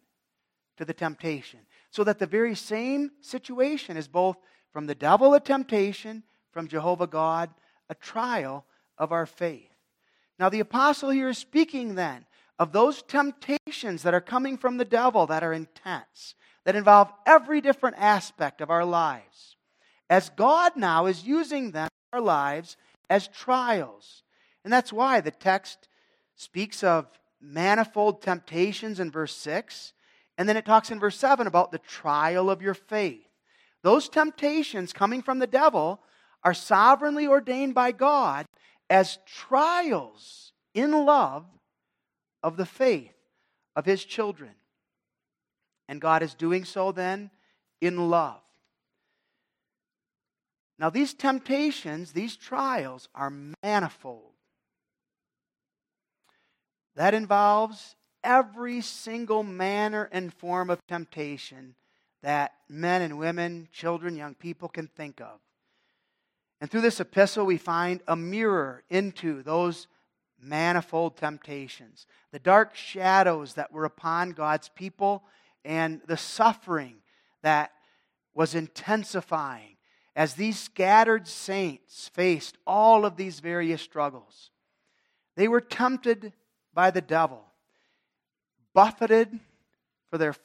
[0.78, 1.60] to the temptation?
[1.92, 4.38] So that the very same situation is both
[4.74, 7.50] from the devil a temptation, from Jehovah God
[7.90, 8.66] a trial
[8.98, 9.70] of our faith.
[10.38, 12.26] Now, the apostle here is speaking then
[12.60, 17.62] of those temptations that are coming from the devil that are intense, that involve every
[17.62, 19.56] different aspect of our lives.
[20.10, 22.76] As God now is using them in our lives
[23.10, 24.24] as trials.
[24.64, 25.88] And that's why the text
[26.36, 27.08] speaks of
[27.40, 29.94] manifold temptations in verse 6,
[30.38, 33.28] and then it talks in verse 7 about the trial of your faith.
[33.84, 36.02] Those temptations coming from the devil
[36.44, 38.46] are sovereignly ordained by God
[38.90, 41.46] as trials in love
[42.44, 43.14] of the faith
[43.76, 44.52] of his children.
[45.88, 47.32] And God is doing so then
[47.82, 48.42] in love.
[50.78, 53.32] Now, these temptations, these trials are
[53.64, 54.34] manifold.
[56.96, 61.76] That involves every single manner and form of temptation
[62.24, 65.40] that men and women, children, young people can think of.
[66.60, 69.88] And through this epistle, we find a mirror into those
[70.42, 75.24] manifold temptations, the dark shadows that were upon God's people,
[75.66, 76.98] and the suffering
[77.42, 77.72] that
[78.34, 79.76] was intensifying
[80.16, 84.52] as these scattered saints faced all of these various struggles.
[85.36, 86.32] They were tempted
[86.74, 87.44] by the devil,
[88.74, 89.40] buffeted
[90.10, 90.36] for their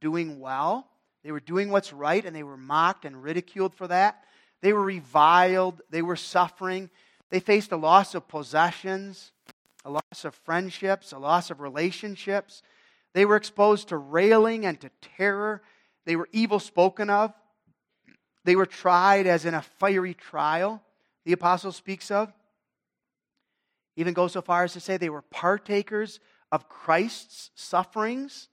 [0.00, 0.88] doing well.
[1.22, 4.24] They were doing what's right, and they were mocked and ridiculed for that.
[4.62, 5.82] They were reviled.
[5.90, 6.90] They were suffering.
[7.28, 9.32] They faced a loss of possessions,
[9.84, 12.62] a loss of friendships, a loss of relationships.
[13.14, 15.62] They were exposed to railing and to terror.
[16.06, 17.32] They were evil spoken of.
[18.44, 20.82] They were tried as in a fiery trial,
[21.24, 22.32] the apostle speaks of.
[23.96, 26.20] Even goes so far as to say they were partakers
[26.50, 28.48] of Christ's sufferings,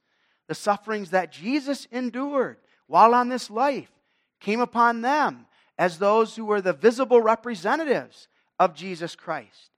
[0.48, 3.92] the sufferings that Jesus endured while on this life
[4.40, 5.46] came upon them
[5.78, 8.28] as those who were the visible representatives
[8.60, 9.72] of Jesus Christ.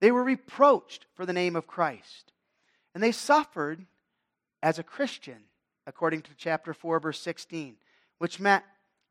[0.00, 2.32] They were reproached for the name of Christ.
[2.94, 3.86] And they suffered
[4.62, 5.44] as a Christian,
[5.86, 7.76] according to chapter 4, verse 16,
[8.18, 8.64] which meant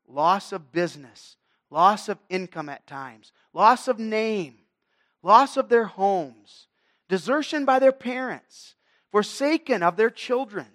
[0.06, 1.36] loss of business,
[1.70, 4.56] loss of income at times, loss of name,
[5.22, 6.66] loss of their homes,
[7.08, 8.74] desertion by their parents,
[9.10, 10.66] forsaken of their children,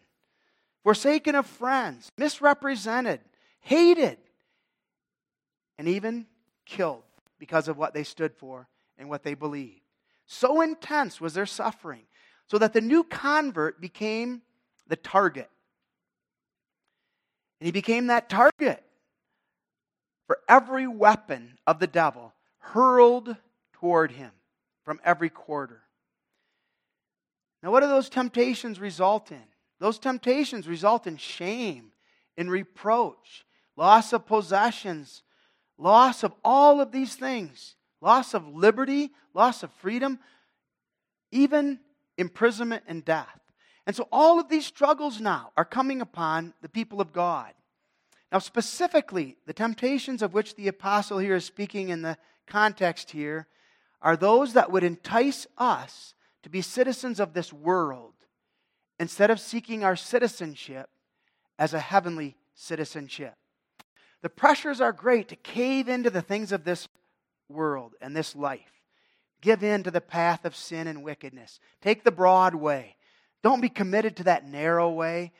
[0.83, 3.21] forsaken of friends, misrepresented,
[3.61, 4.17] hated,
[5.77, 6.25] and even
[6.65, 7.03] killed
[7.39, 9.81] because of what they stood for and what they believed.
[10.25, 12.03] So intense was their suffering,
[12.47, 14.41] so that the new convert became
[14.87, 15.49] the target.
[17.59, 18.83] And he became that target
[20.27, 23.35] for every weapon of the devil hurled
[23.73, 24.31] toward him
[24.83, 25.81] from every quarter.
[27.61, 29.43] Now, what do those temptations result in?
[29.79, 31.91] Those temptations result in shame,
[32.37, 35.23] in reproach, loss of possessions,
[35.77, 40.19] loss of all of these things, loss of liberty, loss of freedom,
[41.31, 41.79] even
[42.17, 43.39] imprisonment and death.
[43.85, 47.51] And so all of these struggles now are coming upon the people of God.
[48.31, 52.17] Now, specifically, the temptations of which the apostle here is speaking in the
[52.47, 53.47] context here
[54.01, 58.13] are those that would entice us to be citizens of this world
[58.99, 60.89] instead of seeking our citizenship
[61.59, 63.35] as a heavenly citizenship.
[64.21, 66.87] The pressures are great to cave into the things of this
[67.49, 68.81] world and this life.
[69.41, 71.59] Give in to the path of sin and wickedness.
[71.81, 72.95] Take the broad way.
[73.43, 75.31] Don't be committed to that narrow way.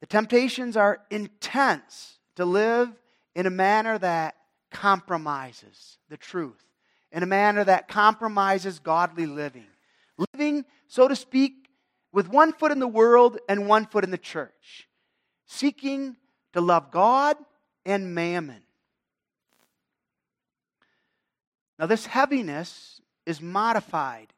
[0.00, 2.90] The temptations are intense to live
[3.34, 4.34] in a manner that
[4.70, 6.64] compromises the truth,
[7.12, 9.66] in a manner that compromises godly living.
[10.34, 11.68] Living, so to speak,
[12.12, 14.88] with one foot in the world and one foot in the church.
[15.46, 16.16] Seeking
[16.54, 17.36] to love God
[17.84, 18.62] and mammon.
[21.78, 24.32] Now, this heaviness is modified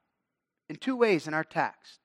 [0.68, 2.00] in two ways in our text.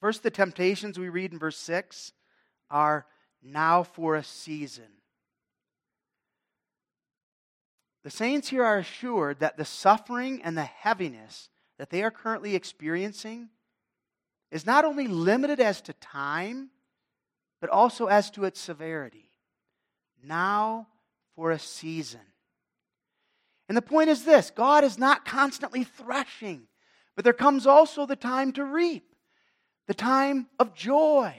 [0.00, 2.12] First, the temptations we read in verse 6
[2.70, 3.06] are
[3.42, 4.88] now for a season.
[8.04, 12.54] The saints here are assured that the suffering and the heaviness that they are currently
[12.54, 13.48] experiencing
[14.50, 16.70] is not only limited as to time,
[17.60, 19.28] but also as to its severity
[20.22, 20.86] now
[21.34, 22.20] for a season.
[23.68, 26.66] And the point is this God is not constantly threshing,
[27.14, 29.07] but there comes also the time to reap,
[29.88, 31.34] the time of joy.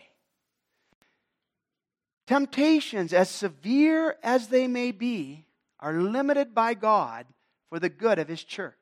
[2.28, 5.46] Temptations, as severe as they may be,
[5.80, 7.26] are limited by God
[7.70, 8.74] for the good of His church.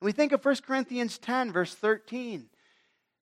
[0.00, 2.46] And we think of 1 Corinthians 10, verse 13,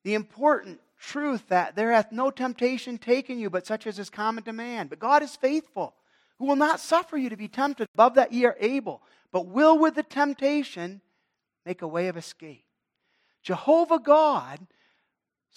[0.04, 4.44] the important truth that there hath no temptation taken you but such as is common
[4.44, 4.86] to man.
[4.86, 5.94] But God is faithful,
[6.38, 9.76] who will not suffer you to be tempted above that ye are able, but will
[9.76, 11.00] with the temptation
[11.66, 12.64] make a way of escape.
[13.42, 14.66] Jehovah God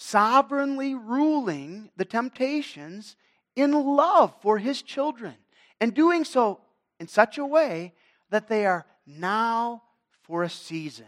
[0.01, 3.15] sovereignly ruling the temptations
[3.55, 5.35] in love for his children,
[5.79, 6.59] and doing so
[6.99, 7.93] in such a way
[8.31, 9.83] that they are now
[10.23, 11.05] for a season.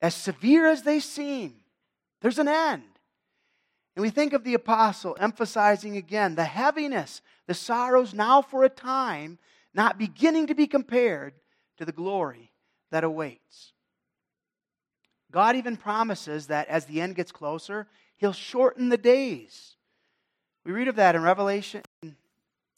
[0.00, 1.56] As severe as they seem,
[2.22, 2.82] there's an end.
[3.94, 8.70] And we think of the apostle emphasizing again the heaviness, the sorrows now for a
[8.70, 9.38] time,
[9.74, 11.34] not beginning to be compared
[11.76, 12.52] to the glory
[12.90, 13.74] that awaits.
[15.32, 19.76] God even promises that as the end gets closer, he'll shorten the days.
[20.64, 21.82] We read of that in Revelation,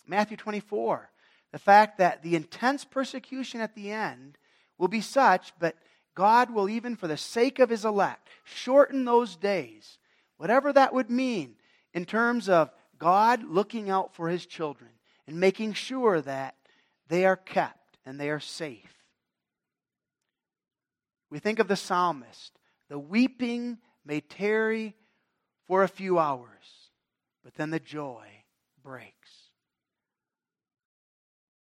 [0.07, 1.11] Matthew 24.
[1.53, 4.39] The fact that the intense persecution at the end
[4.79, 5.77] will be such, but
[6.15, 9.99] God will, even for the sake of his elect, shorten those days
[10.37, 11.55] Whatever that would mean
[11.93, 14.91] in terms of God looking out for his children
[15.27, 16.57] and making sure that
[17.09, 19.04] they are kept and they are safe.
[21.35, 22.53] We think of the psalmist
[22.89, 24.95] the weeping may tarry
[25.67, 26.93] for a few hours,
[27.43, 28.25] but then the joy
[28.85, 29.49] breaks.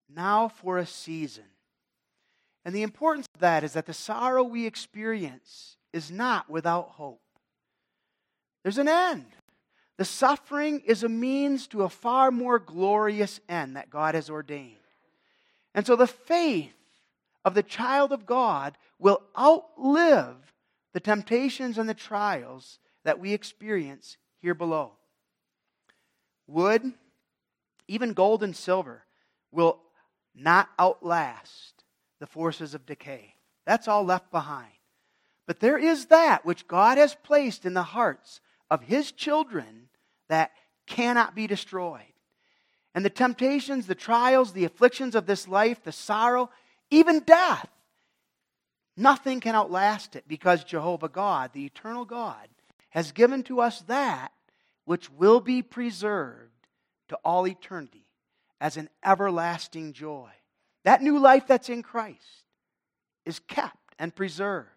[0.09, 1.45] Now for a season.
[2.65, 7.21] And the importance of that is that the sorrow we experience is not without hope.
[8.63, 9.27] There's an end.
[9.99, 14.79] The suffering is a means to a far more glorious end that God has ordained.
[15.75, 16.73] And so the faith
[17.45, 20.37] of the child of God will outlive
[20.93, 24.93] the temptations and the trials that we experience here below.
[26.47, 26.93] Wood,
[27.89, 29.05] even gold and silver,
[29.53, 29.79] will
[30.35, 31.85] not outlast
[32.19, 33.35] the forces of decay.
[33.67, 34.73] That's all left behind.
[35.47, 39.89] But there is that which God has placed in the hearts of His children
[40.29, 40.53] that
[40.87, 42.03] cannot be destroyed.
[42.95, 46.51] And the temptations, the trials, the afflictions of this life, the sorrow,
[46.91, 47.69] even death,
[48.97, 52.49] nothing can outlast it because Jehovah God, the eternal God,
[52.91, 54.33] has given to us that
[54.85, 56.51] which will be preserved
[57.09, 58.07] to all eternity
[58.61, 60.31] as an everlasting joy.
[60.85, 62.45] That new life that's in Christ
[63.25, 64.69] is kept and preserved.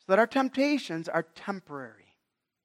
[0.00, 2.16] So that our temptations are temporary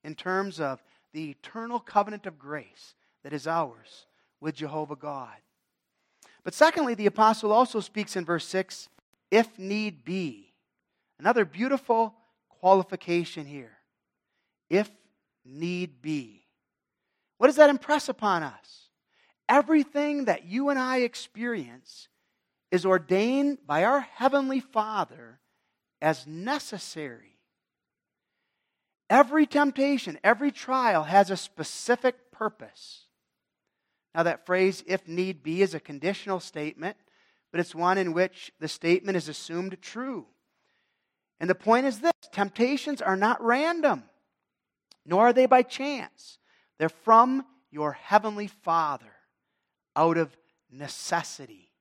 [0.03, 4.05] in terms of the eternal covenant of grace that is ours
[4.41, 5.35] with Jehovah God.
[6.43, 8.89] But secondly, the apostle also speaks in verse 6
[9.31, 10.53] if need be.
[11.19, 12.15] Another beautiful
[12.49, 13.77] qualification here.
[14.69, 14.89] If
[15.45, 16.43] need be.
[17.37, 18.89] What does that impress upon us?
[19.47, 22.07] Everything that you and I experience
[22.71, 25.39] is ordained by our Heavenly Father
[26.01, 27.39] as necessary.
[29.09, 33.05] Every temptation, every trial has a specific purpose.
[34.19, 36.97] Now, that phrase, if need be, is a conditional statement,
[37.53, 40.25] but it's one in which the statement is assumed true.
[41.39, 44.03] And the point is this temptations are not random,
[45.05, 46.37] nor are they by chance.
[46.77, 49.13] They're from your heavenly Father
[49.95, 50.35] out of
[50.69, 51.71] necessity.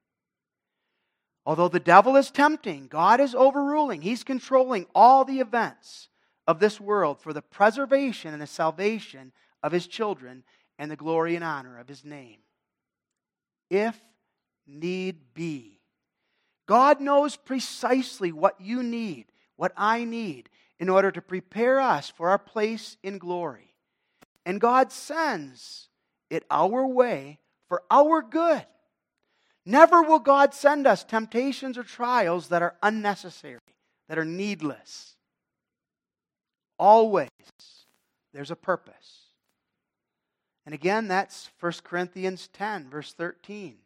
[1.44, 6.08] Although the devil is tempting, God is overruling, He's controlling all the events
[6.46, 10.44] of this world for the preservation and the salvation of His children
[10.78, 12.38] and the glory and honor of His name.
[13.70, 14.00] If
[14.66, 15.80] need be.
[16.66, 19.26] God knows precisely what you need,
[19.56, 23.74] what I need, in order to prepare us for our place in glory.
[24.44, 25.88] And God sends
[26.30, 28.64] it our way for our good.
[29.64, 33.60] Never will God send us temptations or trials that are unnecessary,
[34.08, 35.16] that are needless.
[36.78, 37.28] Always,
[38.32, 39.27] there's a purpose.
[40.68, 43.76] And again, that's 1 Corinthians 10, verse 13.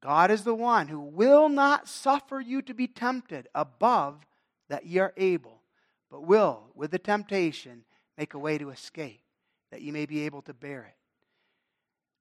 [0.00, 4.24] God is the one who will not suffer you to be tempted above
[4.68, 5.60] that ye are able,
[6.08, 7.82] but will, with the temptation,
[8.16, 9.24] make a way to escape,
[9.72, 10.96] that ye may be able to bear it.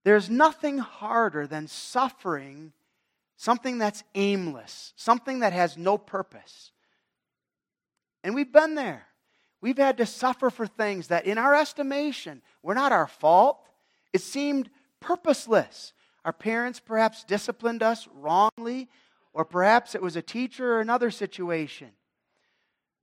[0.03, 2.73] There's nothing harder than suffering
[3.37, 6.71] something that's aimless, something that has no purpose.
[8.23, 9.05] And we've been there.
[9.61, 13.63] We've had to suffer for things that, in our estimation, were not our fault.
[14.11, 15.93] It seemed purposeless.
[16.25, 18.89] Our parents perhaps disciplined us wrongly,
[19.33, 21.91] or perhaps it was a teacher or another situation.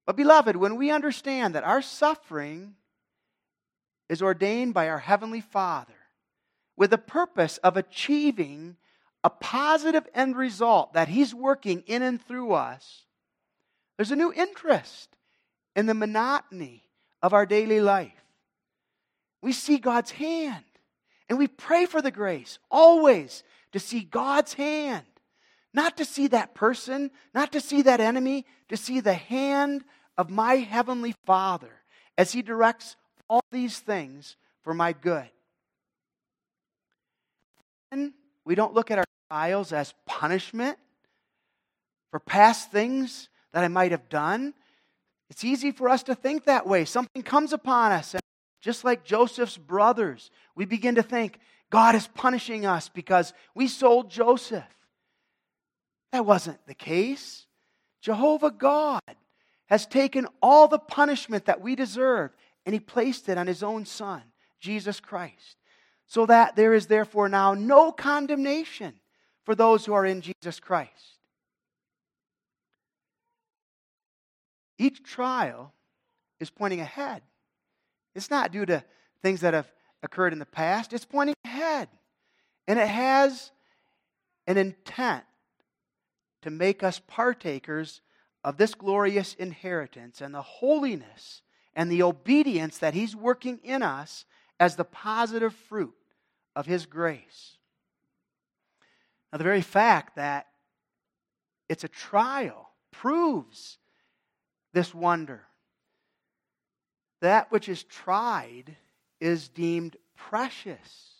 [0.04, 2.74] But, beloved, when we understand that our suffering
[4.08, 5.92] is ordained by our Heavenly Father,
[6.76, 8.76] with the purpose of achieving
[9.22, 13.04] a positive end result that He's working in and through us,
[13.96, 15.17] there's a new interest
[15.78, 16.82] in the monotony
[17.22, 18.10] of our daily life.
[19.40, 20.64] We see God's hand,
[21.28, 25.06] and we pray for the grace always to see God's hand.
[25.72, 29.84] Not to see that person, not to see that enemy, to see the hand
[30.16, 31.70] of my heavenly Father
[32.16, 32.96] as He directs
[33.30, 35.30] all these things for my good.
[37.92, 38.14] And
[38.44, 40.76] we don't look at our trials as punishment
[42.10, 44.54] for past things that I might have done.
[45.30, 46.84] It's easy for us to think that way.
[46.84, 48.22] Something comes upon us, and
[48.60, 51.38] just like Joseph's brothers, we begin to think
[51.70, 54.64] God is punishing us because we sold Joseph.
[56.12, 57.46] That wasn't the case.
[58.00, 59.02] Jehovah God
[59.66, 62.30] has taken all the punishment that we deserve
[62.64, 64.22] and he placed it on his own son,
[64.60, 65.58] Jesus Christ
[66.08, 68.94] so that there is therefore now no condemnation
[69.44, 71.17] for those who are in Jesus Christ.
[74.78, 75.72] Each trial
[76.40, 77.22] is pointing ahead.
[78.14, 78.84] It's not due to
[79.22, 79.70] things that have
[80.02, 81.88] occurred in the past, it's pointing ahead.
[82.66, 83.50] And it has
[84.46, 85.24] an intent
[86.42, 88.00] to make us partakers
[88.44, 91.42] of this glorious inheritance and the holiness
[91.74, 94.24] and the obedience that He's working in us
[94.60, 95.94] as the positive fruit
[96.54, 97.56] of His grace.
[99.32, 100.46] Now, the very fact that
[101.68, 103.78] it's a trial proves
[104.72, 105.42] this wonder.
[107.20, 108.76] That which is tried
[109.20, 111.14] is deemed precious.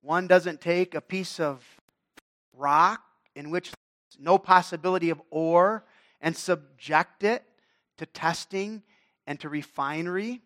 [0.00, 1.64] One doesn't take a piece of
[2.52, 3.02] rock
[3.34, 5.84] in which there's no possibility of ore
[6.20, 7.42] and subject it
[7.98, 8.82] to testing
[9.26, 10.42] and to refinery.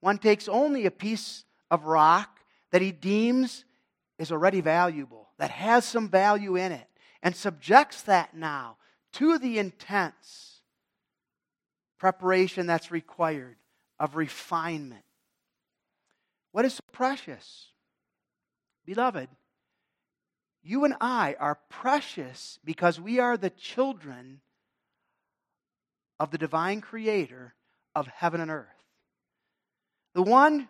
[0.00, 2.40] One takes only a piece of rock
[2.70, 3.64] that he deems
[4.18, 6.86] is already valuable, that has some value in it,
[7.22, 8.76] and subjects that now
[9.18, 10.60] to the intense
[11.98, 13.56] preparation that's required
[13.98, 15.04] of refinement.
[16.52, 17.66] What is so precious?
[18.86, 19.28] Beloved,
[20.62, 24.40] you and I are precious because we are the children
[26.20, 27.54] of the divine creator
[27.94, 28.68] of heaven and earth.
[30.14, 30.68] The one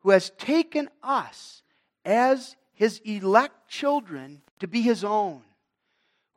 [0.00, 1.62] who has taken us
[2.04, 5.42] as his elect children to be his own,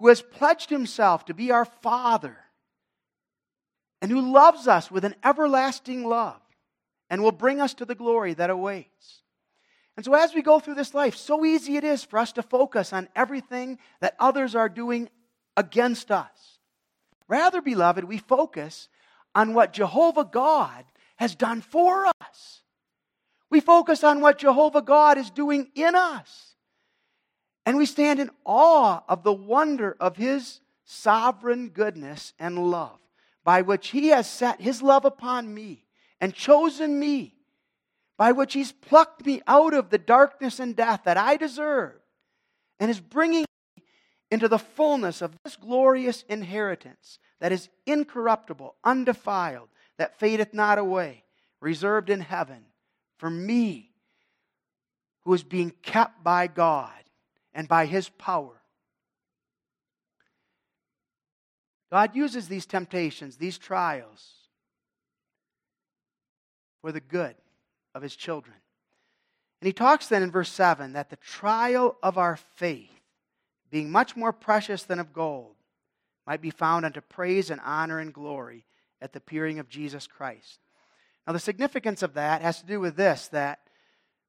[0.01, 2.35] who has pledged himself to be our Father,
[4.01, 6.41] and who loves us with an everlasting love
[7.11, 9.21] and will bring us to the glory that awaits.
[9.95, 12.41] And so, as we go through this life, so easy it is for us to
[12.41, 15.07] focus on everything that others are doing
[15.55, 16.57] against us.
[17.27, 18.89] Rather, beloved, we focus
[19.35, 20.83] on what Jehovah God
[21.17, 22.63] has done for us.
[23.51, 26.50] We focus on what Jehovah God is doing in us.
[27.65, 32.99] And we stand in awe of the wonder of His sovereign goodness and love,
[33.43, 35.85] by which He has set His love upon me
[36.19, 37.35] and chosen me,
[38.17, 41.99] by which He's plucked me out of the darkness and death that I deserve,
[42.79, 43.45] and is bringing
[43.77, 43.83] me
[44.31, 51.23] into the fullness of this glorious inheritance that is incorruptible, undefiled, that fadeth not away,
[51.59, 52.65] reserved in heaven
[53.17, 53.91] for me,
[55.25, 56.91] who is being kept by God
[57.53, 58.61] and by His power.
[61.91, 64.33] God uses these temptations, these trials,
[66.81, 67.35] for the good
[67.93, 68.55] of His children.
[69.59, 72.89] And He talks then in verse 7 that the trial of our faith,
[73.69, 75.55] being much more precious than of gold,
[76.25, 78.65] might be found unto praise and honor and glory
[79.01, 80.59] at the appearing of Jesus Christ.
[81.25, 83.59] Now, the significance of that has to do with this that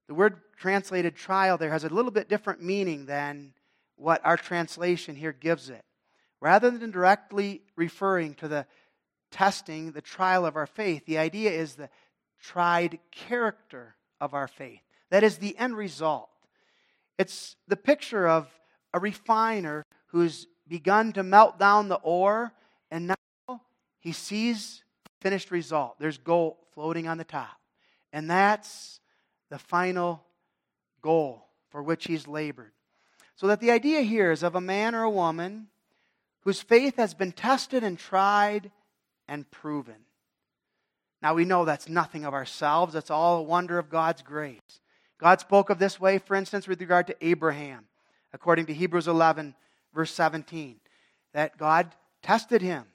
[0.07, 3.53] the word translated trial there has a little bit different meaning than
[3.95, 5.83] what our translation here gives it.
[6.41, 8.65] Rather than directly referring to the
[9.31, 11.89] testing, the trial of our faith, the idea is the
[12.41, 14.81] tried character of our faith.
[15.09, 16.29] That is the end result.
[17.17, 18.49] It's the picture of
[18.93, 22.51] a refiner who's begun to melt down the ore,
[22.91, 23.61] and now
[23.99, 24.83] he sees
[25.21, 25.95] finished result.
[25.99, 27.57] There's gold floating on the top.
[28.11, 28.99] And that's
[29.53, 30.23] the final
[31.03, 32.71] goal for which he's labored.
[33.35, 35.67] So that the idea here is of a man or a woman
[36.41, 38.71] whose faith has been tested and tried
[39.27, 40.07] and proven.
[41.21, 44.81] Now we know that's nothing of ourselves, that's all a wonder of God's grace.
[45.19, 47.85] God spoke of this way, for instance, with regard to Abraham,
[48.33, 49.53] according to Hebrews 11,
[49.93, 50.77] verse 17,
[51.35, 51.93] that God
[52.23, 52.85] tested him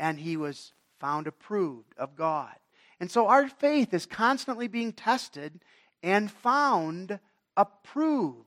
[0.00, 2.54] and he was found approved of God.
[2.98, 5.60] And so our faith is constantly being tested
[6.02, 7.18] and found
[7.56, 8.46] approved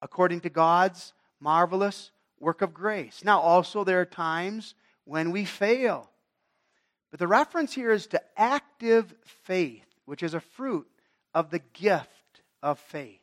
[0.00, 3.22] according to God's marvelous work of grace.
[3.24, 4.74] Now, also, there are times
[5.04, 6.10] when we fail.
[7.10, 9.14] But the reference here is to active
[9.44, 10.88] faith, which is a fruit
[11.34, 13.20] of the gift of faith.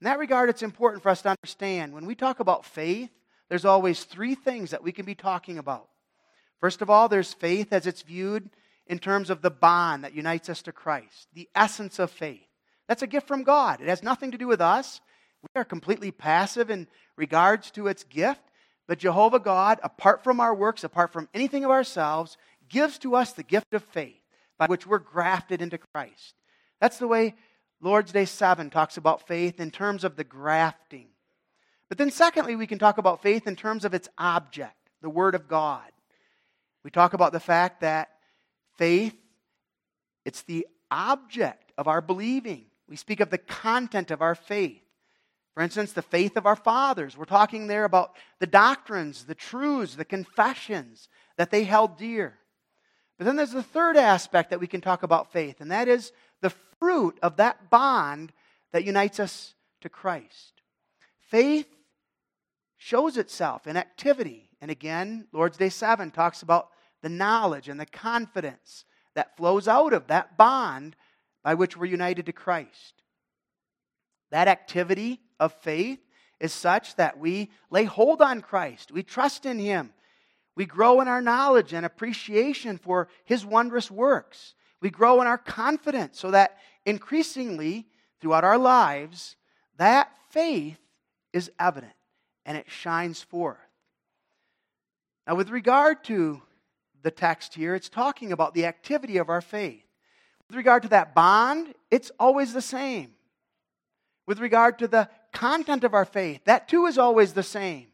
[0.00, 3.10] In that regard, it's important for us to understand when we talk about faith,
[3.48, 5.88] there's always three things that we can be talking about.
[6.60, 8.50] First of all, there's faith as it's viewed
[8.90, 12.48] in terms of the bond that unites us to Christ, the essence of faith.
[12.88, 13.80] That's a gift from God.
[13.80, 15.00] It has nothing to do with us.
[15.42, 18.42] We are completely passive in regards to its gift.
[18.88, 22.36] But Jehovah God, apart from our works, apart from anything of ourselves,
[22.68, 24.20] gives to us the gift of faith
[24.58, 26.34] by which we're grafted into Christ.
[26.80, 27.36] That's the way
[27.80, 31.06] Lord's Day 7 talks about faith in terms of the grafting.
[31.88, 35.36] But then, secondly, we can talk about faith in terms of its object, the Word
[35.36, 35.92] of God.
[36.82, 38.10] We talk about the fact that
[38.80, 39.14] Faith,
[40.24, 42.64] it's the object of our believing.
[42.88, 44.80] We speak of the content of our faith.
[45.52, 47.14] For instance, the faith of our fathers.
[47.14, 52.38] We're talking there about the doctrines, the truths, the confessions that they held dear.
[53.18, 56.10] But then there's the third aspect that we can talk about faith, and that is
[56.40, 58.32] the fruit of that bond
[58.72, 59.52] that unites us
[59.82, 60.62] to Christ.
[61.28, 61.68] Faith
[62.78, 64.48] shows itself in activity.
[64.62, 66.70] And again, Lord's Day 7 talks about
[67.02, 68.84] the knowledge and the confidence
[69.14, 70.96] that flows out of that bond
[71.42, 73.02] by which we're united to Christ.
[74.30, 75.98] That activity of faith
[76.38, 79.92] is such that we lay hold on Christ, we trust in Him,
[80.56, 84.54] we grow in our knowledge and appreciation for His wondrous works.
[84.80, 87.86] We grow in our confidence so that increasingly
[88.20, 89.36] throughout our lives,
[89.76, 90.78] that faith
[91.32, 91.92] is evident
[92.46, 93.58] and it shines forth.
[95.26, 96.42] Now, with regard to
[97.02, 99.84] the text here, it's talking about the activity of our faith.
[100.48, 103.12] With regard to that bond, it's always the same.
[104.26, 107.86] With regard to the content of our faith, that too is always the same.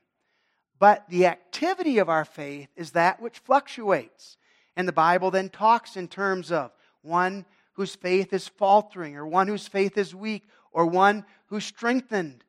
[0.78, 4.36] But the activity of our faith is that which fluctuates.
[4.76, 9.48] And the Bible then talks in terms of one whose faith is faltering, or one
[9.48, 12.42] whose faith is weak, or one who's strengthened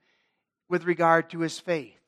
[0.69, 1.99] with regard to his faith.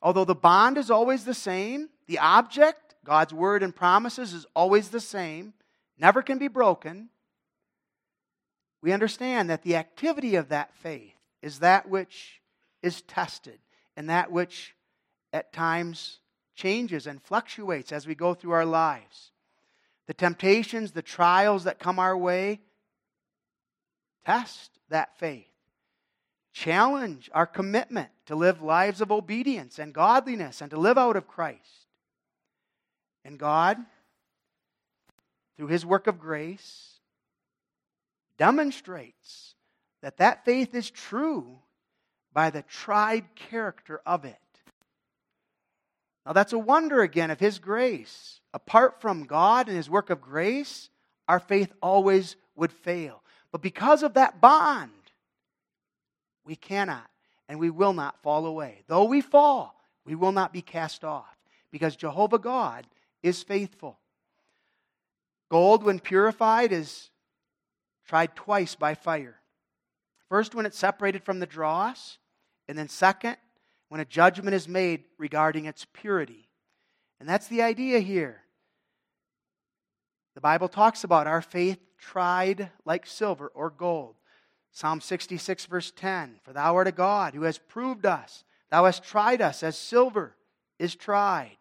[0.00, 4.90] Although the bond is always the same, the object, God's word and promises, is always
[4.90, 5.54] the same,
[5.98, 7.08] never can be broken,
[8.82, 12.42] we understand that the activity of that faith is that which
[12.82, 13.60] is tested
[13.96, 14.74] and that which
[15.32, 16.18] at times
[16.54, 19.30] changes and fluctuates as we go through our lives.
[20.06, 22.60] The temptations, the trials that come our way,
[24.26, 25.46] test that faith.
[26.52, 31.26] Challenge our commitment to live lives of obedience and godliness and to live out of
[31.26, 31.87] Christ.
[33.28, 33.76] And God,
[35.58, 36.94] through His work of grace,
[38.38, 39.54] demonstrates
[40.00, 41.58] that that faith is true
[42.32, 44.38] by the tried character of it.
[46.24, 48.40] Now, that's a wonder again of His grace.
[48.54, 50.88] Apart from God and His work of grace,
[51.28, 53.22] our faith always would fail.
[53.52, 54.90] But because of that bond,
[56.46, 57.10] we cannot
[57.46, 58.84] and we will not fall away.
[58.86, 61.36] Though we fall, we will not be cast off
[61.70, 62.86] because Jehovah God
[63.22, 63.98] is faithful.
[65.50, 67.10] Gold, when purified, is
[68.06, 69.40] tried twice by fire.
[70.28, 72.18] First, when it's separated from the dross,
[72.68, 73.36] and then second,
[73.88, 76.48] when a judgment is made regarding its purity.
[77.18, 78.42] And that's the idea here.
[80.34, 84.14] The Bible talks about our faith tried like silver or gold.
[84.70, 89.02] Psalm 66, verse 10 For thou art a God who has proved us, thou hast
[89.02, 90.36] tried us as silver
[90.78, 91.56] is tried.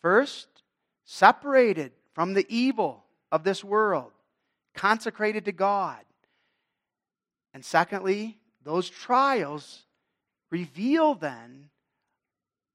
[0.00, 0.48] First,
[1.10, 3.02] separated from the evil
[3.32, 4.12] of this world,
[4.74, 6.04] consecrated to God.
[7.54, 9.86] And secondly, those trials
[10.50, 11.70] reveal then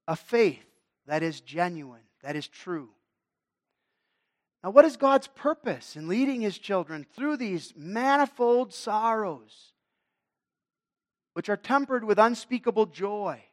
[0.08, 0.66] a faith
[1.06, 2.88] that is genuine, that is true.
[4.64, 9.74] Now, what is God's purpose in leading his children through these manifold sorrows,
[11.34, 13.44] which are tempered with unspeakable joy?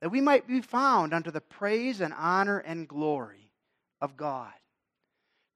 [0.00, 3.49] That we might be found unto the praise and honor and glory
[4.00, 4.52] of God.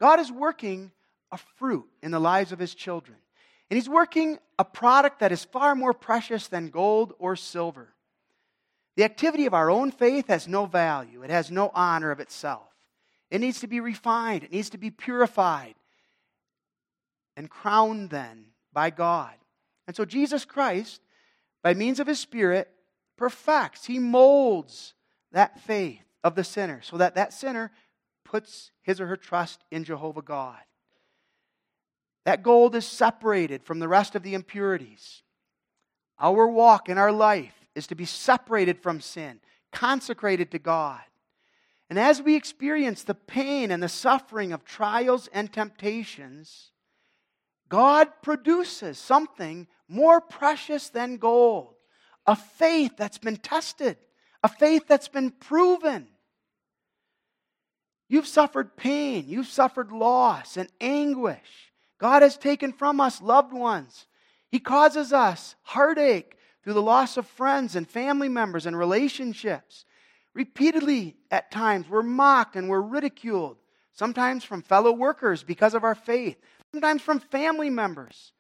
[0.01, 0.93] God is working
[1.33, 3.17] a fruit in the lives of his children.
[3.71, 7.95] And he's working a product that is far more precious than gold or silver.
[8.97, 12.69] The activity of our own faith has no value, it has no honor of itself.
[13.31, 15.75] It needs to be refined, it needs to be purified
[17.37, 19.35] and crowned then by God.
[19.87, 21.01] And so Jesus Christ,
[21.63, 22.71] by means of his Spirit,
[23.17, 24.95] perfects, he molds
[25.33, 27.73] that faith of the sinner so that that sinner
[28.35, 30.59] puts his or her trust in Jehovah God.
[32.25, 35.23] That gold is separated from the rest of the impurities.
[36.19, 39.39] Our walk in our life is to be separated from sin,
[39.71, 41.03] consecrated to God.
[41.89, 46.73] And as we experience the pain and the suffering of trials and temptations,
[47.69, 51.77] God produces something more precious than gold
[52.27, 53.97] a faith that's been tested,
[54.43, 56.09] a faith that's been proven.
[58.15, 61.73] You've suffered pain, you've suffered loss and anguish.
[61.99, 64.07] God has taken from us loved ones.
[64.53, 69.85] He causes us heartache through the loss of friends and family members and relationships.
[70.33, 73.57] Repeatedly, at times, we're mocked and we're ridiculed,
[73.93, 76.37] sometimes from fellow workers because of our faith,
[76.71, 78.31] sometimes from family members.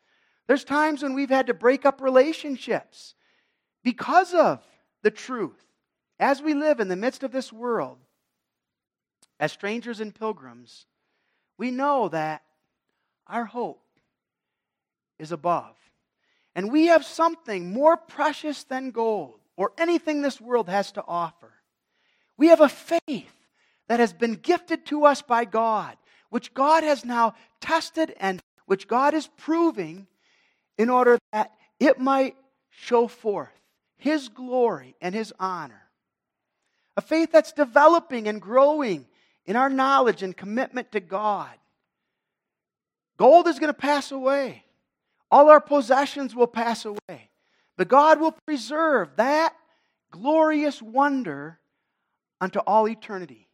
[0.46, 3.16] There's times when we've had to break up relationships
[3.82, 4.62] because of
[5.02, 5.66] the truth.
[6.20, 7.98] As we live in the midst of this world,
[9.44, 10.86] as strangers and pilgrims,
[11.58, 12.42] we know that
[13.26, 13.84] our hope
[15.18, 15.76] is above.
[16.54, 21.52] And we have something more precious than gold or anything this world has to offer.
[22.38, 23.36] We have a faith
[23.86, 25.98] that has been gifted to us by God,
[26.30, 30.06] which God has now tested and which God is proving
[30.78, 32.34] in order that it might
[32.70, 33.52] show forth
[33.98, 35.82] His glory and His honor.
[36.96, 39.04] A faith that's developing and growing
[39.46, 41.50] in our knowledge and commitment to God.
[43.16, 44.64] Gold is going to pass away.
[45.30, 47.30] All our possessions will pass away.
[47.76, 49.54] But God will preserve that
[50.10, 51.58] glorious wonder
[52.40, 53.48] unto all eternity.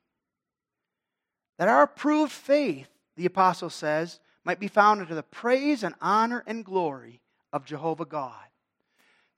[1.58, 6.42] That our approved faith, the apostle says, might be found unto the praise and honor
[6.46, 7.20] and glory
[7.52, 8.34] of Jehovah God.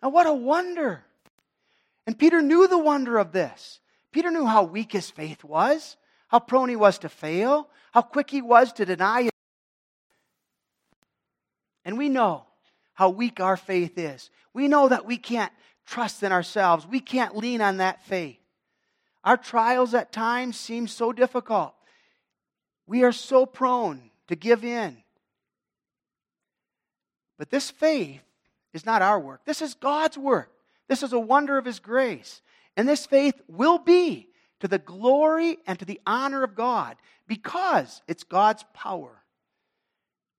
[0.03, 1.05] Now, what a wonder!
[2.07, 3.81] And Peter knew the wonder of this.
[4.11, 5.97] Peter knew how weak his faith was,
[6.33, 9.31] how prone he was to fail, how quick he was to deny it.
[11.85, 12.47] And we know
[12.95, 14.31] how weak our faith is.
[14.55, 15.53] We know that we can't
[15.87, 18.39] trust in ourselves, we can't lean on that faith.
[19.25, 21.75] Our trials at times seem so difficult.
[22.87, 24.97] We are so prone to give in.
[27.39, 28.23] But this faith
[28.73, 29.45] is not our work.
[29.45, 30.51] This is God's work.
[30.89, 32.41] This is a wonder of His grace.
[32.77, 34.29] And this faith will be
[34.63, 36.97] to the glory and to the honor of God
[37.27, 39.25] because it's God's power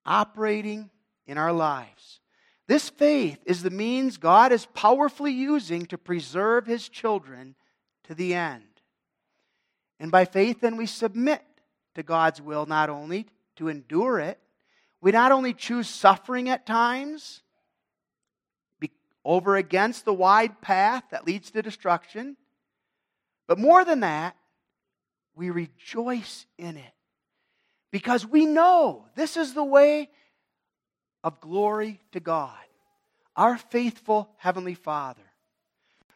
[0.05, 0.89] operating
[1.27, 2.21] in our lives.
[2.65, 7.55] This faith is the means God is powerfully using to preserve His children
[8.05, 8.63] to the end.
[9.99, 11.41] And by faith, then, we submit
[11.95, 14.39] to God's will not only to endure it,
[15.01, 17.41] we not only choose suffering at times,
[19.25, 22.35] over against the wide path that leads to destruction.
[23.47, 24.35] But more than that,
[25.35, 26.93] we rejoice in it
[27.91, 30.09] because we know this is the way
[31.23, 32.57] of glory to God,
[33.35, 35.21] our faithful Heavenly Father.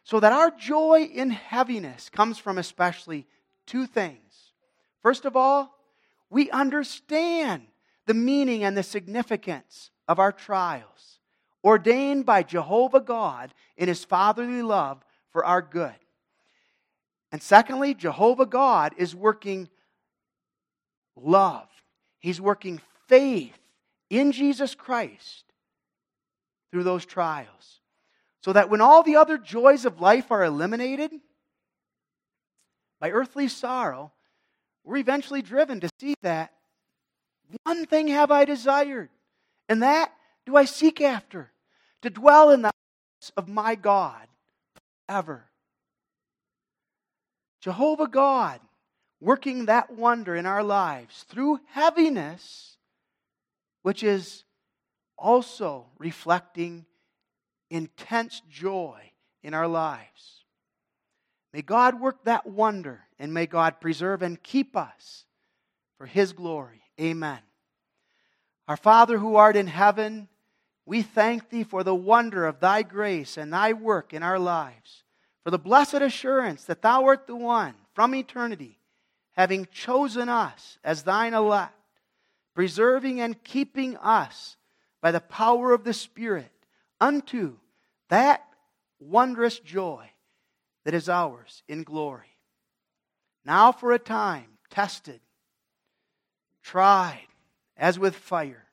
[0.04, 3.28] So that our joy in heaviness comes from especially
[3.66, 4.54] two things.
[5.02, 5.78] First of all,
[6.30, 7.64] we understand
[8.06, 11.20] the meaning and the significance of our trials
[11.64, 15.94] ordained by Jehovah God in his fatherly love for our good.
[17.32, 19.70] And secondly, Jehovah God is working
[21.16, 21.68] love,
[22.20, 23.58] he's working faith
[24.10, 25.46] in Jesus Christ
[26.72, 27.82] through those trials.
[28.44, 31.12] So that when all the other joys of life are eliminated
[33.00, 34.12] by earthly sorrow,
[34.86, 36.54] we're eventually driven to see that
[37.64, 39.10] one thing have I desired,
[39.68, 40.14] and that
[40.46, 41.52] do I seek after
[42.02, 44.28] to dwell in the house of my God
[45.10, 45.46] ever.
[47.62, 48.60] Jehovah God,
[49.20, 52.78] working that wonder in our lives through heaviness,
[53.82, 54.44] which is
[55.18, 56.86] also reflecting
[57.70, 59.12] intense joy
[59.44, 60.44] in our lives.
[61.54, 65.26] May God work that wonder and may God preserve and keep us
[65.98, 66.82] for His glory.
[67.00, 67.40] Amen.
[68.68, 70.28] Our Father who art in heaven,
[70.86, 75.04] we thank thee for the wonder of thy grace and thy work in our lives,
[75.48, 78.78] for the blessed assurance that thou art the one from eternity,
[79.32, 81.72] having chosen us as thine elect,
[82.54, 84.58] preserving and keeping us
[85.02, 86.52] by the power of the Spirit
[87.00, 87.56] unto
[88.10, 88.46] that
[89.00, 90.10] wondrous joy
[90.84, 92.36] that is ours in glory.
[93.46, 95.22] Now, for a time, tested,
[96.62, 97.28] tried
[97.78, 98.66] as with fire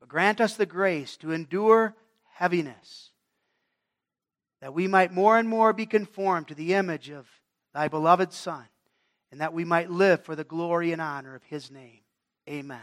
[0.00, 1.94] but grant us the grace to endure
[2.32, 3.10] heaviness,
[4.64, 7.28] that we might more and more be conformed to the image of
[7.74, 8.64] thy beloved Son,
[9.30, 12.00] and that we might live for the glory and honor of his name.
[12.48, 12.80] Amen.